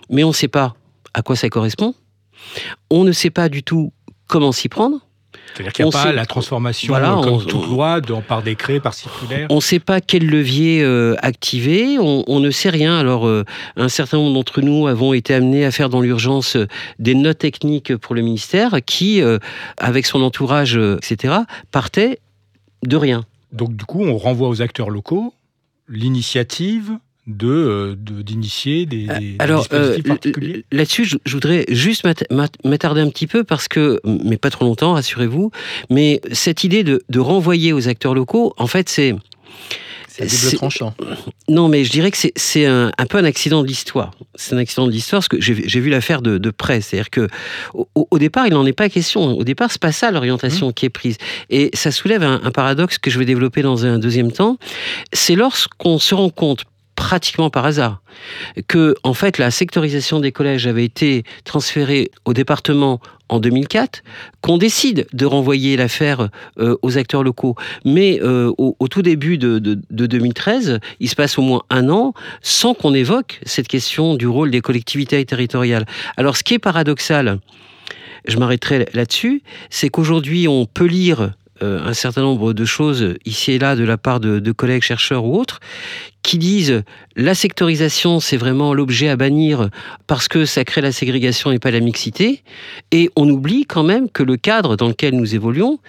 [0.10, 0.76] mais on ne sait pas
[1.14, 1.94] à quoi ça correspond.
[2.90, 3.94] On ne sait pas du tout
[4.28, 5.00] comment s'y prendre.
[5.54, 9.48] C'est-à-dire qu'il n'y a pas la transformation voilà, comme toute loi, par décret, par circulaire
[9.50, 12.98] On ne sait pas quel levier euh, activer, on, ne sait rien.
[12.98, 13.44] Alors, euh,
[13.76, 16.68] un certain nombre d'entre nous avons été amenés à faire dans l'urgence euh,
[17.00, 19.22] des notes techniques pour le ministère qui,
[19.78, 21.36] avec son entourage, etc.,
[21.72, 22.20] partait
[22.84, 23.24] de rien.
[23.52, 25.34] Donc, du coup, on renvoie aux acteurs locaux
[25.90, 32.04] l'initiative de d'initier des, des, Alors, particuliers Là-dessus, je, voudrais juste
[32.64, 35.52] m'attarder un petit peu parce que, mais pas trop longtemps, rassurez-vous,
[35.90, 39.16] mais cette idée de, de renvoyer aux acteurs locaux, en fait, c'est
[40.28, 40.94] c'est tranchant.
[41.48, 44.12] Non, mais je dirais que c'est un, un, peu un accident de l'histoire.
[44.36, 46.82] C'est un accident de l'histoire parce que j'ai vu l'affaire de, de, près.
[46.82, 47.28] C'est-à-dire que
[47.96, 49.38] au, départ, il n'en est pas question.
[49.38, 50.74] Au départ, c'est pas ça l'orientation mmh.
[50.74, 51.18] qui est prise.
[51.50, 54.58] Et ça soulève un, un, paradoxe que je vais développer dans un deuxième temps.
[55.14, 58.02] C'est lorsqu'on se rend compte pratiquement par hasard,
[58.68, 63.00] que en fait la sectorisation des collèges avait été transférée au département
[63.30, 64.04] en 2004,
[64.42, 67.56] qu'on décide de renvoyer l'affaire euh, aux acteurs locaux.
[67.86, 69.58] Mais euh, au, tout début de,
[69.90, 74.52] 2013, il se passe au moins un an sans qu'on évoque cette question du rôle
[74.52, 75.86] des collectivités territoriales.
[76.18, 77.40] Alors ce qui est paradoxal,
[78.28, 83.60] je m'arrêterai là-dessus, c'est qu'aujourd'hui on peut lire un certain nombre de choses ici et
[83.60, 85.60] là de la part de, collègues chercheurs ou autres
[86.24, 86.84] qui disent
[87.16, 89.70] la sectorisation c'est vraiment l'objet à bannir
[90.08, 92.44] parce que ça crée la ségrégation et pas la mixité.
[92.92, 95.80] Et on oublie quand même que le cadre dans lequel nous évoluons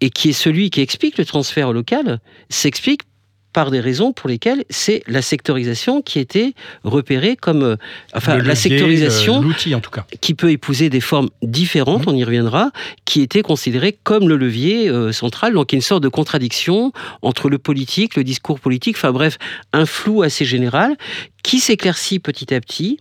[0.00, 3.02] et qui est celui qui explique le transfert local s'explique
[3.52, 7.76] par des raisons pour lesquelles c'est la sectorisation qui était repérée comme euh,
[8.14, 12.10] enfin la sectorisation l'outil en tout cas qui peut épouser des formes différentes mmh.
[12.10, 12.70] on y reviendra
[13.04, 16.08] qui était considérée comme le levier euh, central donc il y a une sorte de
[16.08, 19.38] contradiction entre le politique le discours politique enfin bref
[19.72, 20.96] un flou assez général
[21.42, 23.00] qui s'éclaircit petit à petit,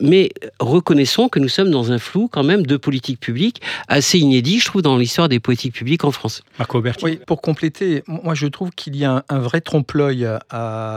[0.00, 4.60] mais reconnaissons que nous sommes dans un flou quand même de politique publique assez inédit,
[4.60, 6.42] je trouve, dans l'histoire des politiques publiques en France.
[6.58, 10.40] Marco Oui, pour compléter, moi je trouve qu'il y a un, vrai trompe-l'œil à,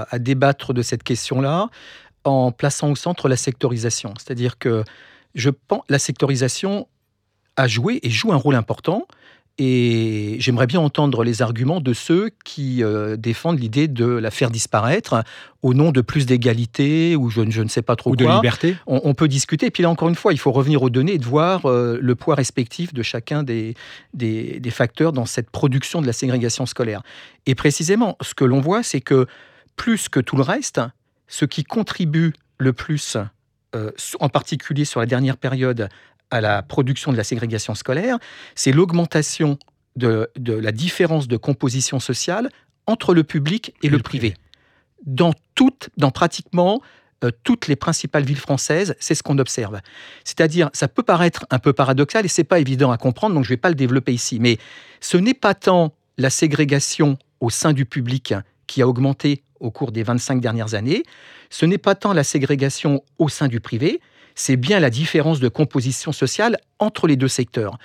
[0.09, 1.69] à, débattre de cette question-là
[2.23, 4.13] en plaçant au centre la sectorisation.
[4.17, 4.83] C'est-à-dire que
[5.35, 6.87] je pense la sectorisation
[7.57, 9.07] a joué et joue un rôle important,
[9.57, 14.51] et j'aimerais bien entendre les arguments de ceux qui euh, défendent l'idée de la faire
[14.51, 15.23] disparaître
[15.61, 18.25] au nom de plus d'égalité ou je, ne sais pas trop ou quoi.
[18.27, 18.75] de liberté.
[18.85, 19.67] On, peut discuter.
[19.67, 21.97] Et puis là, encore une fois, il faut revenir aux données et de voir euh,
[22.01, 23.75] le poids respectif de chacun des,
[24.13, 27.01] des, facteurs dans cette production de la ségrégation scolaire.
[27.45, 29.25] Et précisément, ce que l'on voit, c'est que
[29.77, 30.81] plus que tout le reste,
[31.27, 33.17] ce qui contribue le plus,
[33.73, 35.87] euh, en particulier sur la dernière période,
[36.31, 38.17] à la production de la ségrégation scolaire,
[38.55, 39.57] c'est l'augmentation
[39.95, 42.49] de, la différence de composition sociale
[42.87, 44.35] entre le public et, le, privé.
[45.05, 46.81] Dans, toutes, dans pratiquement
[47.23, 49.79] euh, toutes les principales villes françaises, c'est ce qu'on observe.
[50.23, 53.49] C'est-à-dire, ça peut paraître un peu paradoxal et c'est pas évident à comprendre, donc je
[53.49, 54.39] ne vais pas le développer ici.
[54.39, 54.57] Mais
[54.99, 58.33] ce n'est pas tant la ségrégation au sein du public
[58.67, 61.03] qui a augmenté au cours des 25 dernières années,
[61.49, 64.01] ce n'est pas tant la ségrégation au sein du privé,
[64.35, 67.77] c'est bien la différence de composition sociale entre les deux secteurs.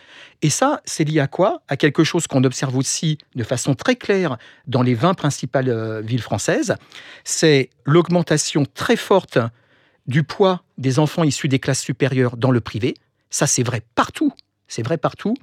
[0.43, 1.63] Et ça, c'est lié à quoi?
[1.69, 4.37] À quelque chose qu'on observe aussi de façon très claire
[4.67, 6.75] dans les 20 principales euh, villes françaises,
[7.25, 9.39] c'est l'augmentation très forte
[10.07, 12.95] du poids des enfants issus des classes supérieures dans le privé.
[13.31, 14.33] Ça, c'est vrai partout.
[14.67, 15.37] C'est vrai partout.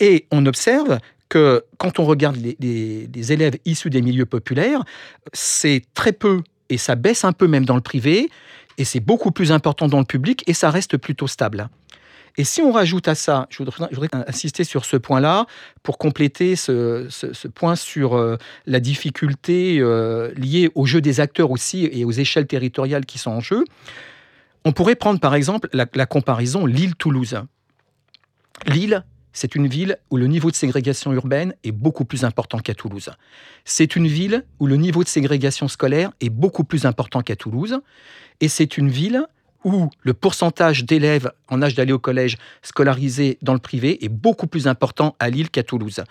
[0.00, 4.82] Et on observe que quand on regarde les, élèves issus des milieux populaires,
[5.32, 8.30] c'est très peu, et ça baisse un peu même dans le privé,
[8.78, 11.68] et c'est beaucoup plus important dans le public, et ça reste plutôt stable.
[12.38, 15.46] Et si on rajoute à ça, je voudrais, insister sur ce point-là
[15.82, 17.08] pour compléter ce,
[17.48, 22.46] point sur euh, la difficulté euh, liée au jeu des acteurs aussi et aux échelles
[22.46, 23.64] territoriales qui sont en jeu.
[24.64, 27.42] On pourrait prendre par exemple la, la comparaison Lille-Toulouse.
[28.66, 32.74] Lille, c'est une ville où le niveau de ségrégation urbaine est beaucoup plus important qu'à
[32.74, 33.10] Toulouse.
[33.64, 37.80] C'est une ville où le niveau de ségrégation scolaire est beaucoup plus important qu'à Toulouse.
[38.40, 39.26] Et c'est une ville
[39.64, 44.46] où le pourcentage d'élèves en âge d'aller au collège scolarisés dans le privé est beaucoup
[44.46, 46.02] plus important à Lille qu'à Toulouse.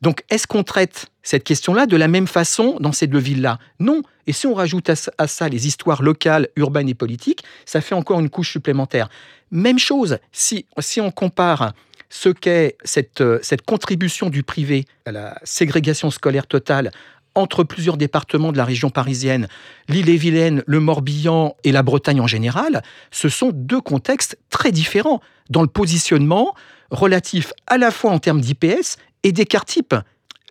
[0.00, 3.58] Donc, est-ce qu'on traite cette question-là de la même façon dans ces deux villes-là?
[3.80, 4.02] Non.
[4.26, 8.20] Et si on rajoute à ça les histoires locales, urbaines et politiques, ça fait encore
[8.20, 9.08] une couche supplémentaire.
[9.50, 11.72] Même chose, si, si on compare
[12.10, 16.90] ce qu'est cette, euh, cette contribution du privé à la ségrégation scolaire totale
[17.34, 19.48] entre plusieurs départements de la région parisienne,
[19.88, 25.62] l'île-et-Vilaine, le Morbihan et la Bretagne en général, ce sont deux contextes très différents dans
[25.62, 26.54] le positionnement
[26.90, 29.94] relatif à la fois en termes d'IPS et d'écart type.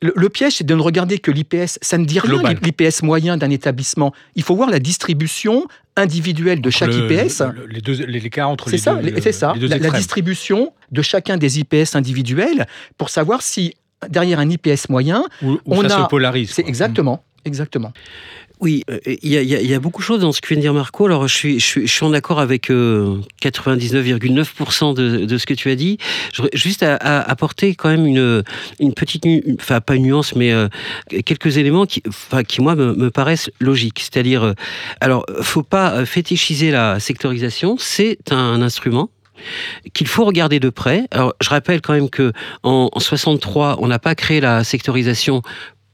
[0.02, 1.80] Le, piège, c'est de ne regarder que l'IPS.
[1.82, 4.14] Ça ne dit rien, l'IPS moyen d'un établissement.
[4.36, 7.41] Il faut voir la distribution individuelle de chaque IPS.
[7.68, 11.95] les deux, l'écart entre les ça, C'est ça, la, la, distribution de chacun des IPS
[11.95, 12.68] individuels
[12.98, 13.74] pour savoir si
[14.08, 16.04] derrière un IPS moyen, on ça a...
[16.04, 16.52] se polarise.
[16.52, 17.91] C'est exactement, exactement.
[18.60, 21.05] Oui, euh, il y, a, beaucoup de choses dans ce que vient de dire Marco.
[21.05, 25.99] Alors, je suis, je en accord avec 99,9% euh, de, ce que tu as dit.
[26.53, 28.43] Juste à, apporter quand même une,
[28.95, 29.28] petite,
[29.60, 30.68] enfin pas une nuance, mais euh,
[31.24, 33.99] quelques éléments qui, enfin, qui moi me, paraissent logiques.
[33.99, 34.55] C'est-à-dire,
[35.01, 37.76] alors, faut pas fétichiser la sectorisation.
[37.78, 39.12] C'est un instrument
[39.93, 41.03] qu'il faut regarder de près.
[41.12, 42.34] Alors, je rappelle quand même que
[42.64, 45.43] en 63, on n'a pas créé la sectorisation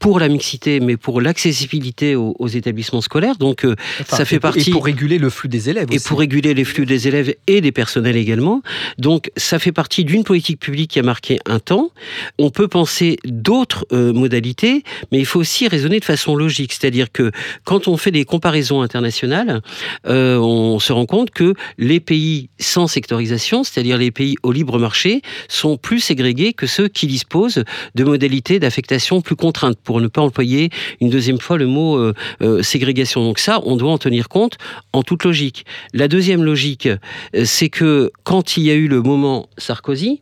[0.04, 3.38] pour la mixité, mais pour l'accessibilité aux, établissements scolaires.
[3.38, 3.74] Donc, euh,
[4.06, 4.70] ça fait partie.
[4.70, 5.88] Et pour réguler le flux des élèves.
[5.92, 8.62] Et pour réguler les flux des élèves et des personnels également.
[8.98, 11.92] Donc, ça fait partie d'une politique publique qui a marqué un temps.
[12.38, 14.84] On peut penser d'autres euh, modalités,
[15.14, 16.74] mais il faut aussi raisonner de façon logique.
[16.74, 17.32] C'est-à-dire que
[17.64, 19.62] quand on fait des comparaisons internationales,
[20.06, 24.80] euh, on se rend compte que les pays sans sectorisation, c'est-à-dire les pays au libre
[24.80, 27.64] marché, sont plus ségrégés que ceux qui disposent
[27.96, 30.70] de modalités d'affectation plus contraintes pour ne pas employer
[31.02, 33.24] une deuxième fois le mot euh, euh, ségrégation.
[33.24, 34.58] Donc ça, on doit en tenir compte
[34.94, 35.66] en toute logique.
[35.94, 40.22] La deuxième logique, euh, c'est que quand il y a eu le moment Sarkozy,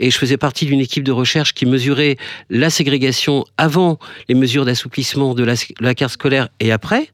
[0.00, 2.16] et je faisais partie d'une équipe de recherche qui mesurait
[2.50, 3.98] la ségrégation avant
[4.28, 7.08] les mesures d'assouplissement de la, la carte scolaire et après,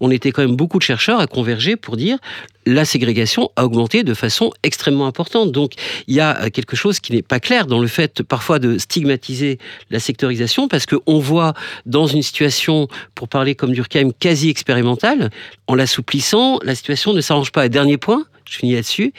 [0.00, 2.18] on était quand même beaucoup de chercheurs à converger pour dire
[2.66, 5.52] la ségrégation a augmenté de façon extrêmement importante.
[5.52, 5.74] Donc
[6.08, 9.58] il y a quelque chose qui n'est pas clair dans le fait parfois de stigmatiser
[9.90, 11.45] la sectorisation parce qu'on voit
[11.84, 15.30] dans une situation, pour parler comme Durkheim, quasi expérimentale,
[15.66, 17.66] en l'assouplissant, la situation ne s'arrange pas.
[17.66, 19.12] Et dernier point, je finis là-dessus,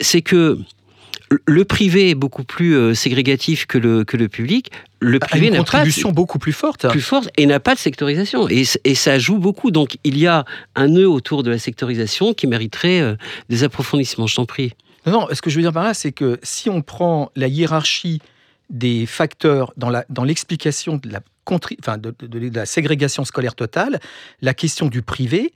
[0.00, 0.58] c'est que
[1.46, 4.70] le privé est beaucoup plus euh, ségrégatif que le, que le public.
[5.00, 6.88] Le privé n'a une contribution beaucoup plus forte.
[6.88, 8.48] Plus forte et n'a pas de sectorisation.
[8.48, 9.70] Et, et, ça joue beaucoup.
[9.70, 10.44] Donc il y a
[10.74, 13.16] un nœud autour de la sectorisation qui mériterait euh,
[13.48, 14.26] des approfondissements.
[14.26, 14.72] Je t'en prie.
[15.06, 18.20] Non, ce que je veux dire par là, c'est que si on prend la hiérarchie
[18.70, 21.20] des facteurs dans l'explication de, la,
[21.98, 24.00] de, la ségrégation scolaire totale,
[24.42, 25.52] la question du privé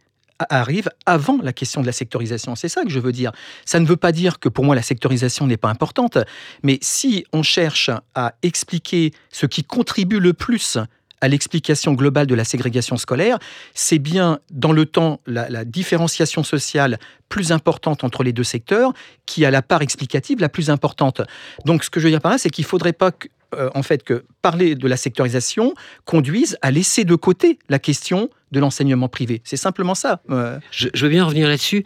[0.49, 2.55] arrive avant la question de la sectorisation.
[2.57, 3.32] C'est ça que je veux dire.
[3.66, 6.18] Ça ne veut pas dire que pour moi la sectorisation n'est pas importante,
[6.62, 10.78] mais si on cherche à expliquer ce qui contribue le plus
[11.21, 13.39] à l'explication globale de la ségrégation scolaire,
[13.75, 16.99] c'est bien dans le temps la, différenciation sociale
[17.29, 18.93] plus importante entre les deux secteurs
[19.27, 21.21] qui a la part explicative la plus importante.
[21.64, 23.71] Donc ce que je veux dire par là, c'est qu'il ne faudrait pas que, euh,
[23.75, 28.61] en fait, que parler de la sectorisation conduise à laisser de côté la question de
[28.61, 29.43] l'enseignement privé.
[29.45, 30.23] C'est simplement ça.
[30.71, 31.85] Je, veux bien revenir là-dessus.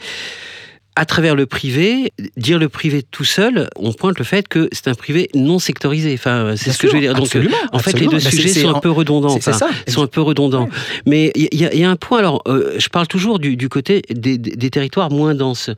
[0.97, 4.87] À travers le privé, dire le privé tout seul, on pointe le fait que c'est
[4.89, 6.15] un privé non sectorisé.
[6.15, 7.15] Enfin, c'est ce que je veux dire.
[7.15, 7.37] Donc,
[7.73, 9.37] en fait, les deux bah, sujets sont un peu redondants.
[9.41, 9.69] C'est ça.
[9.89, 10.69] Sont un peu redondants.
[11.07, 12.19] Mais il y, a un point.
[12.19, 15.71] Alors, euh, je parle toujours du, côté des, territoires moins denses,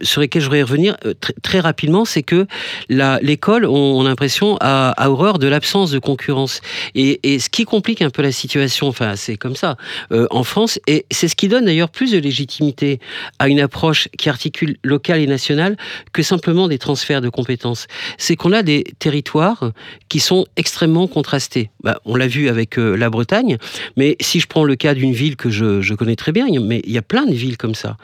[0.00, 2.04] sur lesquels je voudrais revenir euh, très, rapidement.
[2.04, 2.46] C'est que
[2.88, 6.60] l'école, on, a l'impression, a, horreur de l'absence de concurrence.
[6.94, 9.76] Et, ce qui complique un peu la situation, enfin, c'est comme ça
[10.12, 13.00] euh, en France, et c'est ce qui donne d'ailleurs plus de légitimité
[13.38, 15.76] à une approche qui articule local et national
[16.12, 17.86] que simplement des transferts de compétences.
[18.18, 19.72] C'est qu'on a des territoires
[20.08, 21.70] qui sont extrêmement contrastés.
[21.82, 23.58] Bah, on l'a vu avec euh, la Bretagne,
[23.96, 26.92] mais si je prends le cas d'une ville que je, connais très bien, mais il
[26.92, 27.96] y a plein de villes comme ça,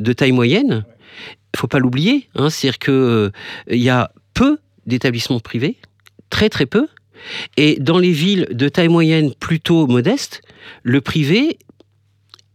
[0.00, 0.84] de taille moyenne.
[1.54, 3.30] Il faut pas l'oublier, hein, c'est-à-dire qu'il euh,
[3.68, 5.76] y a peu d'établissements privés,
[6.30, 6.88] très très peu,
[7.56, 10.42] et dans les villes de taille moyenne plutôt modeste,
[10.82, 11.58] le privé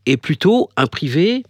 [0.06, 1.44] est plutôt un privé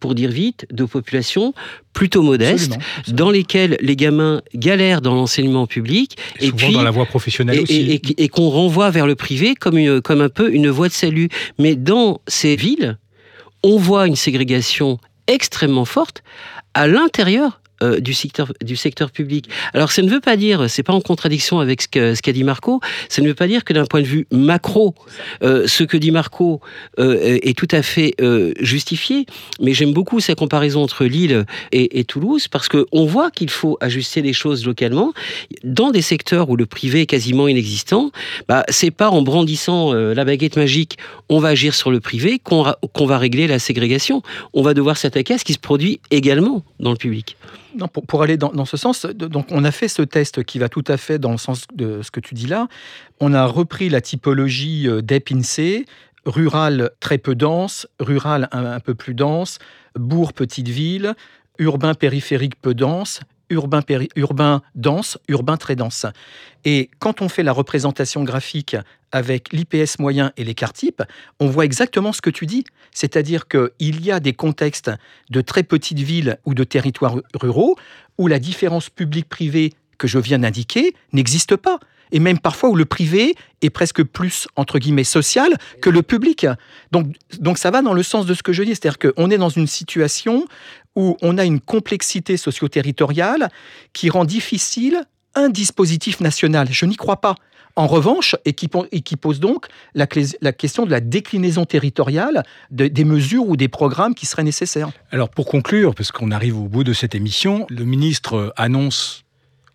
[0.00, 1.54] pour dire vite, de populations
[1.92, 2.78] plutôt modestes,
[3.08, 8.00] dans lesquelles les gamins galèrent dans l'enseignement public, et, puis dans la voie professionnelle aussi,
[8.16, 11.28] et, qu'on renvoie vers le privé comme, une, comme un peu une voie de salut.
[11.58, 12.98] Mais dans ces villes,
[13.62, 16.22] on voit une ségrégation extrêmement forte
[16.74, 19.48] à l'intérieur euh, du, secteur, public.
[19.72, 22.80] Alors ça ne veut pas dire, c'est pas en contradiction avec ce qu'a dit Marco,
[23.08, 24.94] ça ne veut pas dire que d'un point de vue macro,
[25.42, 26.60] euh, ce que dit Marco
[26.98, 28.14] euh, est tout à fait
[28.60, 29.26] justifié,
[29.60, 34.20] mais j'aime beaucoup sa comparaison entre Lille et, Toulouse parce qu'on voit qu'il faut ajuster
[34.22, 35.12] les choses localement.
[35.64, 38.10] Dans des secteurs où le privé est quasiment inexistant,
[38.48, 43.06] bah, c'est pas en brandissant la baguette magique, on va agir sur le privé qu'on
[43.06, 44.22] va régler la ségrégation.
[44.52, 47.36] On va devoir s'attaquer à ce qui se produit également dans le public.
[47.76, 50.84] Non, pour, aller dans, ce sens, donc on a fait ce test qui va tout
[50.86, 52.68] à fait dans le sens de ce que tu dis là.
[53.20, 55.84] On a repris la typologie euh, d'EPINSEE,
[56.26, 59.58] rural très peu dense, rural un, peu plus dense,
[59.94, 61.14] bourg petite ville,
[61.58, 66.06] urbain périphérique peu dense, urbain, dense, urbain très dense.
[66.64, 68.76] Et quand on fait la représentation graphique
[69.12, 71.02] avec l'IPS moyen et les quarts types,
[71.40, 72.64] on voit exactement ce que tu dis.
[72.92, 74.90] C'est-à-dire qu'il y a des contextes
[75.30, 77.76] de très petites villes ou de territoires ruraux
[78.18, 81.78] où la différence publique-privée que je viens d'indiquer n'existe pas.
[82.12, 86.46] Et même parfois où le privé est presque plus, entre guillemets, social que le public.
[86.92, 88.70] Donc, donc ça va dans le sens de ce que je dis.
[88.70, 90.46] C'est-à-dire qu'on est dans une situation
[90.96, 93.48] où on a une complexité socio-territoriale
[93.92, 95.02] qui rend difficile
[95.34, 96.68] un dispositif national.
[96.70, 97.36] Je n'y crois pas.
[97.76, 98.68] En revanche, et qui,
[99.16, 104.42] pose donc la, question de la déclinaison territoriale des mesures ou des programmes qui seraient
[104.42, 104.90] nécessaires.
[105.12, 109.24] Alors pour conclure, parce qu'on arrive au bout de cette émission, le ministre annonce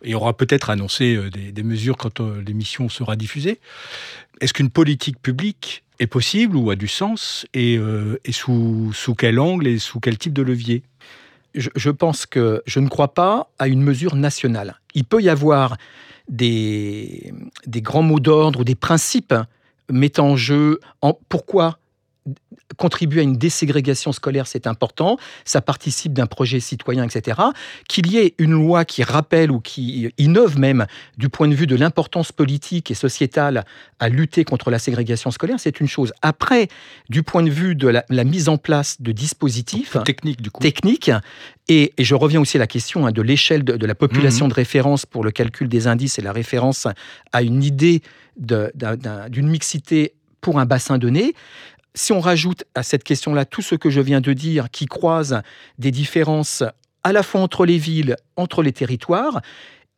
[0.06, 3.60] et aura peut-être annoncé euh, des, mesures quand euh, l'émission sera diffusée.
[4.40, 9.40] Est-ce qu'une politique publique est possible ou a du sens et, euh, sous, sous quel
[9.40, 10.84] angle et sous quel type de levier?
[11.56, 14.80] Je, pense que je ne crois pas à une mesure nationale.
[14.94, 15.78] Il peut y avoir
[16.30, 17.34] des,
[17.68, 19.34] grands mots d'ordre ou des principes
[19.90, 21.80] mettant en jeu en, pourquoi
[22.78, 27.40] contribuer à une déségrégation scolaire, c'est important, ça participe d'un projet citoyen, etc.
[27.88, 30.86] Qu'il y ait une loi qui rappelle ou qui innove même
[31.18, 33.66] du point de vue de l'importance politique et sociétale
[34.00, 36.14] à lutter contre la ségrégation scolaire, c'est une chose.
[36.22, 36.68] Après,
[37.10, 40.62] du point de vue de la, mise en place de dispositifs techniques, du coup.
[40.62, 41.12] techniques
[41.68, 44.50] et, je reviens aussi à la question hein, de l'échelle de, la population mmh.
[44.50, 46.88] de référence pour le calcul des indices et la référence
[47.32, 48.02] à une idée
[48.38, 51.34] d'une mixité pour un bassin donné
[51.96, 55.42] si on rajoute à cette question-là tout ce que je viens de dire, qui croise
[55.80, 56.64] des différences
[57.04, 59.42] à la fois entre les villes, entre les territoires,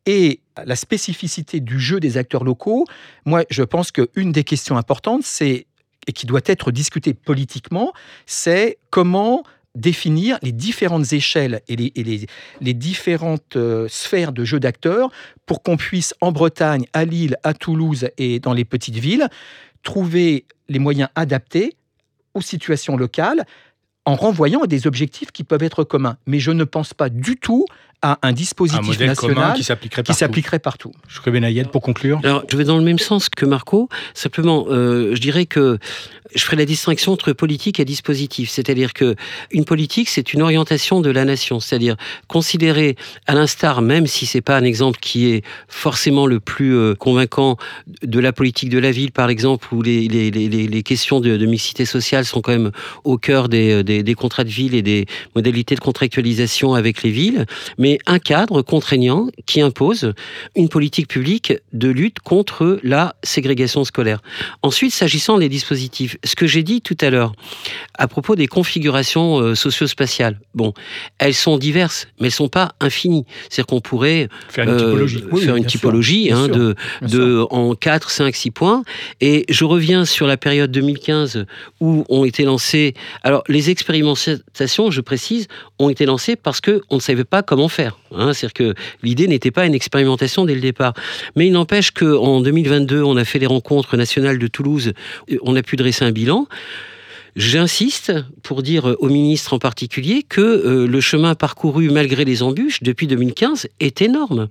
[0.06, 2.86] et la spécificité du jeu des acteurs locaux,
[3.26, 5.66] moi je pense qu'une des questions importantes, c'est
[6.06, 7.92] et qui doit être discutée politiquement,
[8.24, 9.42] c'est comment
[9.74, 15.10] définir les différentes échelles et les, différentes euh, sphères de jeu d'acteurs
[15.44, 19.28] pour qu'on puisse en Bretagne, à Lille, à Toulouse et dans les petites villes
[19.82, 21.74] trouver les moyens adaptés
[22.34, 23.44] aux situations locales
[24.04, 26.16] en renvoyant à des objectifs qui peuvent être communs.
[26.26, 27.66] Mais je ne pense pas du tout
[28.02, 30.92] à un dispositif national qui s'appliquerait partout.
[31.08, 32.20] Je Benayed pour conclure.
[32.24, 33.88] Alors, je vais dans le même sens que Marco.
[34.14, 35.78] Simplement, euh, je dirais que
[36.34, 38.50] je ferai la distinction entre politique et dispositif.
[38.50, 39.16] C'est-à-dire que
[39.50, 41.58] une politique, c'est une orientation de la nation.
[41.60, 41.96] C'est-à-dire
[42.28, 42.96] considérer,
[43.26, 47.56] à l'instar, même si c'est pas un exemple qui est forcément le plus euh, convaincant
[48.02, 51.36] de la politique de la ville, par exemple, où les, les, les, les questions de,
[51.36, 52.72] de, mixité sociale sont quand même
[53.04, 57.10] au cœur des, des, des contrats de ville et des modalités de contractualisation avec les
[57.10, 57.46] villes.
[57.78, 60.12] Mais mais un cadre contraignant qui impose
[60.54, 64.20] une politique publique de lutte contre la ségrégation scolaire.
[64.62, 67.32] Ensuite, s'agissant des dispositifs, ce que j'ai dit tout à l'heure
[67.96, 70.74] à propos des configurations euh, socio-spatiales, bon,
[71.18, 73.24] elles sont diverses, mais elles sont pas infinies.
[73.48, 78.10] C'est-à-dire qu'on pourrait faire une typologie, euh, faire une typologie hein, de, de en 4,
[78.10, 78.82] 5, 6 points.
[79.22, 81.46] Et je reviens sur la période 2015
[81.80, 82.92] où ont été lancées.
[83.22, 87.77] Alors, les expérimentations, je précise, ont été lancées parce qu'on ne savait pas comment faire.
[88.14, 88.32] Hein.
[88.32, 90.94] C'est-à-dire que l'idée n'était pas une expérimentation dès le départ.
[91.36, 94.92] Mais il n'empêche qu'en 2022, on a fait les rencontres nationales de Toulouse,
[95.42, 96.46] on a pu dresser un bilan.
[97.38, 98.12] J'insiste
[98.42, 103.06] pour dire au ministre en particulier que euh, le chemin parcouru malgré les embûches depuis
[103.06, 104.48] 2015 est énorme.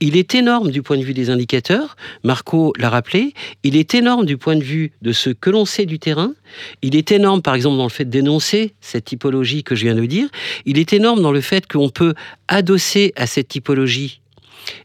[0.00, 4.26] Il est énorme du point de vue des indicateurs, Marco l'a rappelé, il est énorme
[4.26, 6.34] du point de vue de ce que l'on sait du terrain,
[6.82, 10.04] il est énorme par exemple dans le fait d'énoncer cette typologie que je viens de
[10.04, 10.28] dire,
[10.66, 12.14] il est énorme dans le fait qu'on peut
[12.48, 14.22] adosser à cette typologie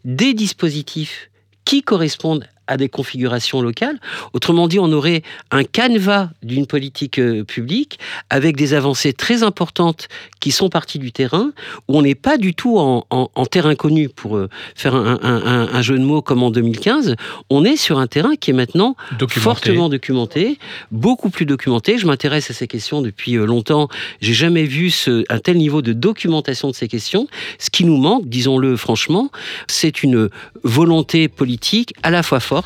[0.05, 1.31] des dispositifs
[1.65, 3.99] qui correspondent à des configurations locales.
[4.33, 7.99] Autrement dit, on aurait un canevas d'une politique euh, publique
[8.29, 10.07] avec des avancées très importantes
[10.39, 11.51] qui sont parties du terrain,
[11.87, 16.03] où on n'est pas du tout en, terrain connu, pour euh, faire un, jeu de
[16.03, 17.15] mots comme en 2015.
[17.49, 18.95] On est sur un terrain qui est maintenant
[19.29, 20.59] fortement documenté,
[20.91, 21.97] beaucoup plus documenté.
[21.97, 23.89] Je m'intéresse à ces questions depuis euh, longtemps.
[24.21, 27.27] J'ai jamais vu ce, un tel niveau de documentation de ces questions.
[27.57, 29.31] Ce qui nous manque, disons-le franchement,
[29.67, 30.29] c'est une
[30.63, 32.58] volonté politique à la fois forte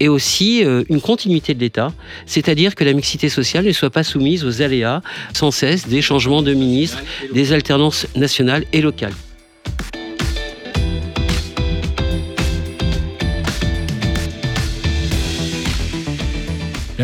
[0.00, 1.92] et aussi euh, une continuité de l'État,
[2.26, 5.02] c'est-à-dire que la mixité sociale ne soit pas soumise aux aléas
[5.32, 7.02] sans cesse des changements de ministres,
[7.32, 9.14] des alternances nationales et locales.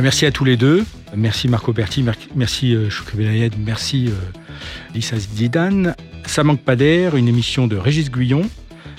[0.00, 0.84] merci à tous les deux.
[1.14, 2.04] Merci Marco Berti,
[2.34, 4.12] merci euh, Belayed, merci euh,
[4.94, 5.94] Lisa Zidane.
[6.24, 8.48] Ça manque pas d'air, une émission de Régis Guyon.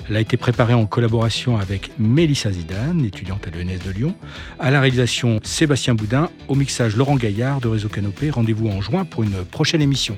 [0.09, 4.15] Elle a été préparée en collaboration avec Mélissa Zidane, étudiante à l'ENS de Lyon.
[4.59, 6.29] À la réalisation, Sébastien Boudin.
[6.47, 8.29] Au mixage, Laurent Gaillard de Réseau Canopé.
[8.29, 10.17] Rendez-vous en juin pour une prochaine émission.